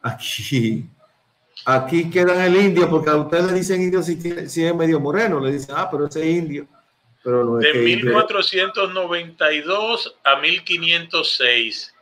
aquí, 0.00 0.86
aquí 1.66 2.08
queda 2.08 2.46
el 2.46 2.56
indio, 2.56 2.88
porque 2.88 3.10
a 3.10 3.16
ustedes 3.16 3.48
le 3.48 3.52
dicen 3.52 3.82
indio 3.82 4.02
si, 4.02 4.18
si 4.48 4.64
es 4.64 4.74
medio 4.74 4.98
moreno, 4.98 5.40
le 5.40 5.52
dicen, 5.52 5.74
ah, 5.76 5.90
pero 5.90 6.06
ese 6.06 6.20
es 6.20 6.38
indio. 6.38 6.66
Pero 7.22 7.44
no 7.44 7.56
de 7.56 7.74
1492 7.74 10.16
a 10.24 10.40
1506, 10.40 11.94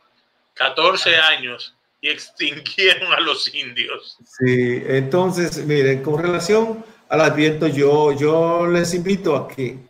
14 0.53 1.15
años, 1.17 1.75
y 1.99 2.07
extinguieron 2.07 3.11
a 3.11 3.19
los 3.19 3.53
indios. 3.53 4.17
Sí, 4.23 4.81
entonces, 4.87 5.57
miren, 5.65 6.01
con 6.03 6.23
relación 6.23 6.85
al 7.09 7.19
adviento, 7.19 7.67
yo, 7.67 8.13
yo 8.13 8.65
les 8.65 8.93
invito 8.93 9.35
a 9.35 9.49
que 9.49 9.88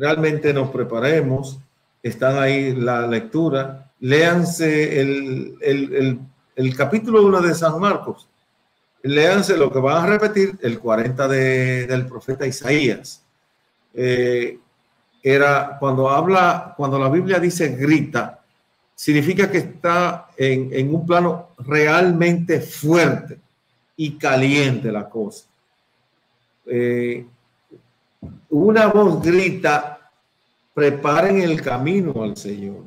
realmente 0.00 0.52
nos 0.54 0.70
preparemos. 0.70 1.60
Están 2.02 2.38
ahí 2.38 2.74
la 2.74 3.06
lectura. 3.06 3.92
Léanse 4.00 5.00
el, 5.00 5.56
el, 5.60 6.18
el, 6.56 6.76
capítulo 6.76 7.22
1 7.26 7.42
de 7.42 7.54
San 7.54 7.78
Marcos. 7.78 8.26
Léanse 9.02 9.56
lo 9.56 9.70
que 9.70 9.78
van 9.78 10.04
a 10.04 10.06
repetir, 10.06 10.58
el 10.62 10.78
40 10.78 11.28
de, 11.28 11.86
del 11.86 12.06
profeta 12.06 12.46
Isaías. 12.46 13.22
Eh, 13.92 14.58
era 15.22 15.76
cuando 15.78 16.08
habla, 16.08 16.72
cuando 16.76 16.98
la 16.98 17.10
Biblia 17.10 17.38
dice 17.38 17.76
grita, 17.76 18.42
significa 18.94 19.50
que 19.50 19.58
está 19.58 20.28
en, 20.36 20.70
en 20.72 20.94
un 20.94 21.04
plano 21.04 21.50
realmente 21.58 22.60
fuerte 22.60 23.38
y 23.96 24.12
caliente 24.12 24.90
la 24.90 25.10
cosa. 25.10 25.46
Eh, 26.64 27.26
una 28.50 28.88
voz 28.88 29.22
grita, 29.22 30.10
preparen 30.74 31.40
el 31.40 31.62
camino 31.62 32.22
al 32.22 32.36
Señor. 32.36 32.84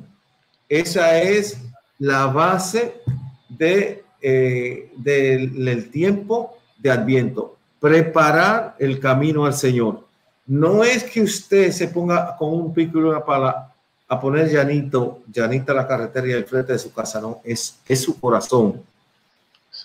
Esa 0.68 1.20
es 1.20 1.58
la 1.98 2.26
base 2.26 3.00
de, 3.48 4.04
eh, 4.20 4.92
del, 4.96 5.90
tiempo 5.90 6.58
de 6.78 6.90
Adviento. 6.90 7.56
Preparar 7.80 8.76
el 8.78 9.00
camino 9.00 9.44
al 9.46 9.54
Señor. 9.54 10.06
No 10.46 10.84
es 10.84 11.04
que 11.04 11.22
usted 11.22 11.72
se 11.72 11.88
ponga 11.88 12.36
con 12.36 12.52
un 12.52 12.74
pico 12.74 12.98
y 12.98 13.02
una 13.02 13.24
pala 13.24 13.72
a 14.06 14.20
poner 14.20 14.50
llanito, 14.50 15.22
llanita 15.32 15.72
la 15.72 15.88
carretera 15.88 16.28
y 16.28 16.32
el 16.32 16.44
frente 16.44 16.74
de 16.74 16.78
su 16.78 16.92
casa, 16.92 17.20
no, 17.20 17.40
es, 17.42 17.78
es 17.88 18.02
su 18.02 18.20
corazón. 18.20 18.82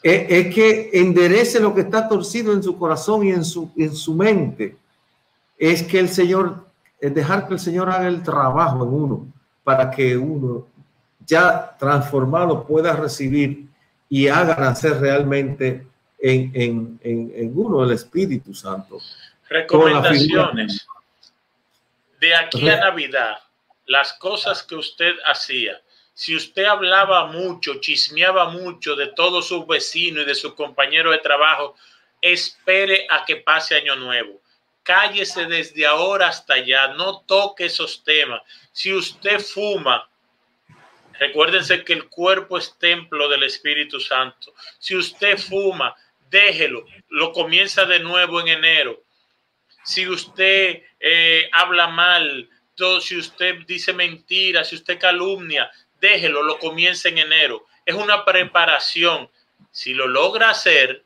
Es, 0.03 0.25
es, 0.29 0.53
que 0.53 0.89
enderece 0.93 1.59
lo 1.59 1.73
que 1.73 1.81
está 1.81 2.07
torcido 2.07 2.53
en 2.53 2.61
su 2.61 2.77
corazón 2.77 3.25
y 3.25 3.31
en 3.31 3.45
su, 3.45 3.71
en 3.77 3.95
su 3.95 4.13
mente 4.13 4.75
es 5.59 5.83
que 5.83 5.99
el 5.99 6.07
Señor, 6.07 6.65
es 7.01 7.13
dejar 7.13 7.47
que 7.47 7.53
el 7.53 7.59
Señor 7.59 7.89
haga 7.89 8.07
el 8.07 8.23
trabajo 8.23 8.83
en 8.83 8.93
uno 8.93 9.33
para 9.63 9.91
que 9.91 10.15
uno 10.15 10.65
ya 11.25 11.75
transformado 11.77 12.65
pueda 12.65 12.95
recibir 12.95 13.65
y 14.07 14.27
haga 14.29 14.55
nacer 14.55 14.99
realmente 14.99 15.85
en, 16.17 16.51
en, 16.55 16.99
en, 17.03 17.51
uno 17.53 17.83
el 17.83 17.91
Espíritu 17.91 18.53
Santo. 18.53 18.99
Recomendaciones. 19.49 20.87
De 22.19 22.33
aquí 22.35 22.67
a 22.67 22.79
Navidad, 22.79 23.37
las 23.85 24.13
cosas 24.13 24.63
que 24.63 24.75
usted 24.75 25.13
hacía. 25.25 25.79
Si 26.13 26.35
usted 26.35 26.65
hablaba 26.65 27.27
mucho, 27.27 27.75
chismeaba 27.79 28.49
mucho 28.49 28.95
de 28.95 29.07
todos 29.07 29.47
sus 29.47 29.65
vecinos 29.67 30.23
y 30.23 30.25
de 30.25 30.35
sus 30.35 30.53
compañeros 30.53 31.13
de 31.13 31.19
trabajo, 31.19 31.75
espere 32.21 33.07
a 33.09 33.23
que 33.25 33.37
pase 33.37 33.75
Año 33.75 33.95
Nuevo 33.95 34.41
cállese 34.83 35.45
desde 35.45 35.85
ahora 35.85 36.27
hasta 36.27 36.55
allá, 36.55 36.89
no 36.89 37.21
toque 37.21 37.65
esos 37.65 38.03
temas. 38.03 38.41
Si 38.71 38.93
usted 38.93 39.39
fuma, 39.39 40.09
recuérdense 41.19 41.83
que 41.83 41.93
el 41.93 42.09
cuerpo 42.09 42.57
es 42.57 42.77
templo 42.77 43.29
del 43.29 43.43
Espíritu 43.43 43.99
Santo. 43.99 44.53
Si 44.79 44.95
usted 44.95 45.37
fuma, 45.37 45.95
déjelo, 46.29 46.85
lo 47.09 47.31
comienza 47.31 47.85
de 47.85 47.99
nuevo 47.99 48.39
en 48.39 48.47
enero. 48.49 49.03
Si 49.83 50.07
usted 50.07 50.83
eh, 50.99 51.49
habla 51.51 51.87
mal, 51.87 52.49
si 53.01 53.17
usted 53.17 53.65
dice 53.67 53.91
mentira, 53.93 54.63
si 54.63 54.75
usted 54.75 54.99
calumnia, 54.99 55.69
déjelo, 55.99 56.43
lo 56.43 56.57
comienza 56.59 57.09
en 57.09 57.17
enero. 57.17 57.65
Es 57.85 57.95
una 57.95 58.23
preparación. 58.23 59.29
Si 59.71 59.93
lo 59.93 60.07
logra 60.07 60.51
hacer, 60.51 61.03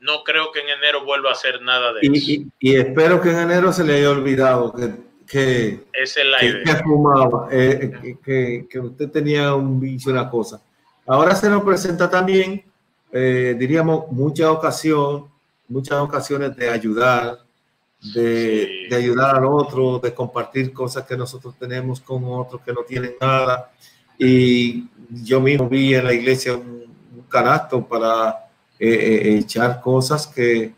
no 0.00 0.24
creo 0.24 0.50
que 0.50 0.60
en 0.60 0.70
enero 0.70 1.04
vuelva 1.04 1.30
a 1.30 1.32
hacer 1.32 1.60
nada 1.62 1.92
de 1.92 2.00
eso. 2.02 2.42
Y, 2.58 2.76
espero 2.76 3.20
que 3.20 3.30
en 3.30 3.38
enero 3.38 3.72
se 3.72 3.84
le 3.84 3.96
haya 3.96 4.10
olvidado 4.10 4.72
que, 4.72 4.94
que, 5.26 5.84
es 5.92 6.14
que, 6.14 6.76
fumaba, 6.82 7.48
eh, 7.52 8.18
que, 8.24 8.66
que, 8.68 8.78
usted 8.80 9.10
tenía 9.10 9.54
un 9.54 9.78
vicio, 9.78 10.10
una 10.10 10.28
cosa. 10.28 10.60
Ahora 11.06 11.34
se 11.34 11.50
nos 11.50 11.62
presenta 11.62 12.08
también, 12.08 12.64
eh, 13.12 13.54
diríamos, 13.58 14.10
muchas 14.10 14.48
ocasiones, 14.48 15.30
muchas 15.68 15.98
ocasiones 15.98 16.56
de 16.56 16.70
ayudar, 16.70 17.38
de, 18.14 18.86
de, 18.88 18.96
ayudar 18.96 19.36
al 19.36 19.44
otro, 19.44 19.98
de 19.98 20.14
compartir 20.14 20.72
cosas 20.72 21.04
que 21.04 21.16
nosotros 21.16 21.54
tenemos 21.58 22.00
con 22.00 22.24
otros 22.24 22.62
que 22.62 22.72
no 22.72 22.82
tienen 22.82 23.14
nada. 23.20 23.70
Y 24.18 24.88
yo 25.10 25.40
mismo 25.40 25.68
vi 25.68 25.94
en 25.94 26.04
la 26.04 26.12
iglesia 26.12 26.54
un 26.54 27.24
canasto 27.28 27.86
para 27.86 28.49
eh, 28.82 28.88
eh, 28.88 29.36
echar 29.36 29.82
cosas 29.82 30.26
que 30.26 30.72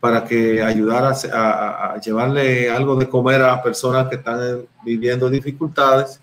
para 0.00 0.24
que 0.24 0.62
ayudar 0.62 1.04
a, 1.04 2.00
llevarle 2.00 2.70
algo 2.70 2.96
de 2.96 3.10
comer 3.10 3.42
a 3.42 3.62
personas 3.62 4.08
que 4.08 4.16
están 4.16 4.62
viviendo 4.82 5.28
dificultades. 5.28 6.18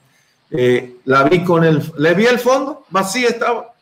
Eh, 0.49 0.97
la 1.05 1.23
vi 1.25 1.43
con 1.43 1.63
el, 1.63 1.83
le 1.99 2.15
vi 2.15 2.25
el 2.25 2.39
fondo, 2.39 2.83
vacía 2.89 3.29
estaba. 3.29 3.75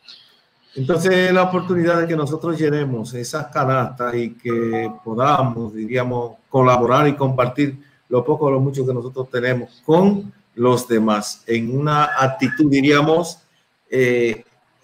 Entonces 0.74 1.32
la 1.32 1.44
oportunidad 1.44 2.02
de 2.02 2.06
que 2.06 2.14
nosotros 2.14 2.60
llenemos 2.60 3.14
esas 3.14 3.46
canastas 3.46 4.14
y 4.14 4.34
que 4.34 4.92
podamos, 5.02 5.74
diríamos, 5.74 6.36
colaborar 6.50 7.08
y 7.08 7.16
compartir 7.16 7.78
lo 8.10 8.22
poco 8.26 8.44
o 8.44 8.50
lo 8.50 8.60
mucho 8.60 8.86
que 8.86 8.92
nosotros 8.92 9.30
tenemos 9.30 9.82
con 9.86 10.30
los 10.54 10.86
demás 10.86 11.42
en 11.46 11.76
una 11.76 12.10
actitud, 12.20 12.70
diríamos, 12.70 13.38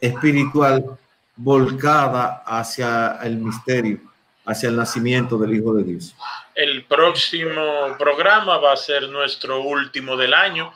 espiritual 0.01 0.97
volcada 1.37 2.43
hacia 2.47 3.19
el 3.23 3.37
misterio, 3.39 4.01
hacia 4.45 4.69
el 4.69 4.77
nacimiento 4.77 5.37
del 5.39 5.55
Hijo 5.55 5.75
de 5.75 5.85
Dios. 5.85 6.15
El 6.55 6.85
próximo 6.85 7.97
programa 7.99 8.59
va 8.59 8.73
a 8.73 8.77
ser 8.77 9.09
nuestro 9.09 9.61
último 9.63 10.17
del 10.17 10.35
año, 10.35 10.73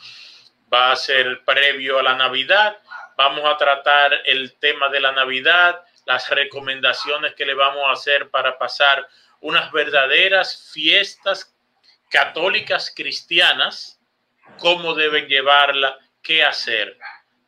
va 0.73 0.93
a 0.93 0.97
ser 0.97 1.43
previo 1.45 1.99
a 1.99 2.03
la 2.03 2.17
Navidad. 2.17 2.77
Vamos 3.17 3.45
a 3.45 3.57
tratar 3.57 4.13
el 4.27 4.55
tema 4.55 4.89
de 4.89 5.01
la 5.01 5.13
Navidad, 5.13 5.81
las 6.07 6.29
recomendaciones 6.31 7.35
que 7.35 7.47
le 7.47 7.55
vamos 7.55 7.83
a 7.87 7.93
hacer 7.93 8.31
para 8.31 8.59
pasar 8.59 9.07
unas 9.41 9.71
verdaderas 9.71 10.71
fiestas 10.73 11.55
católicas 12.11 12.93
cristianas, 12.95 14.01
cómo 14.59 14.95
deben 14.95 15.27
llevarla, 15.27 15.99
qué 16.23 16.43
hacer. 16.43 16.99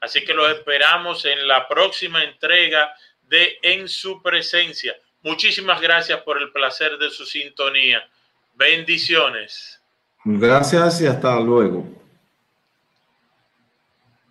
Así 0.00 0.24
que 0.24 0.34
los 0.34 0.50
esperamos 0.50 1.24
en 1.24 1.46
la 1.46 1.68
próxima 1.68 2.24
entrega 2.24 2.94
de 3.22 3.58
En 3.62 3.88
su 3.88 4.22
presencia. 4.22 4.96
Muchísimas 5.22 5.80
gracias 5.80 6.20
por 6.22 6.40
el 6.40 6.50
placer 6.50 6.96
de 6.98 7.10
su 7.10 7.26
sintonía. 7.26 8.02
Bendiciones. 8.54 9.80
Gracias 10.24 11.00
y 11.00 11.06
hasta 11.06 11.38
luego. 11.40 11.99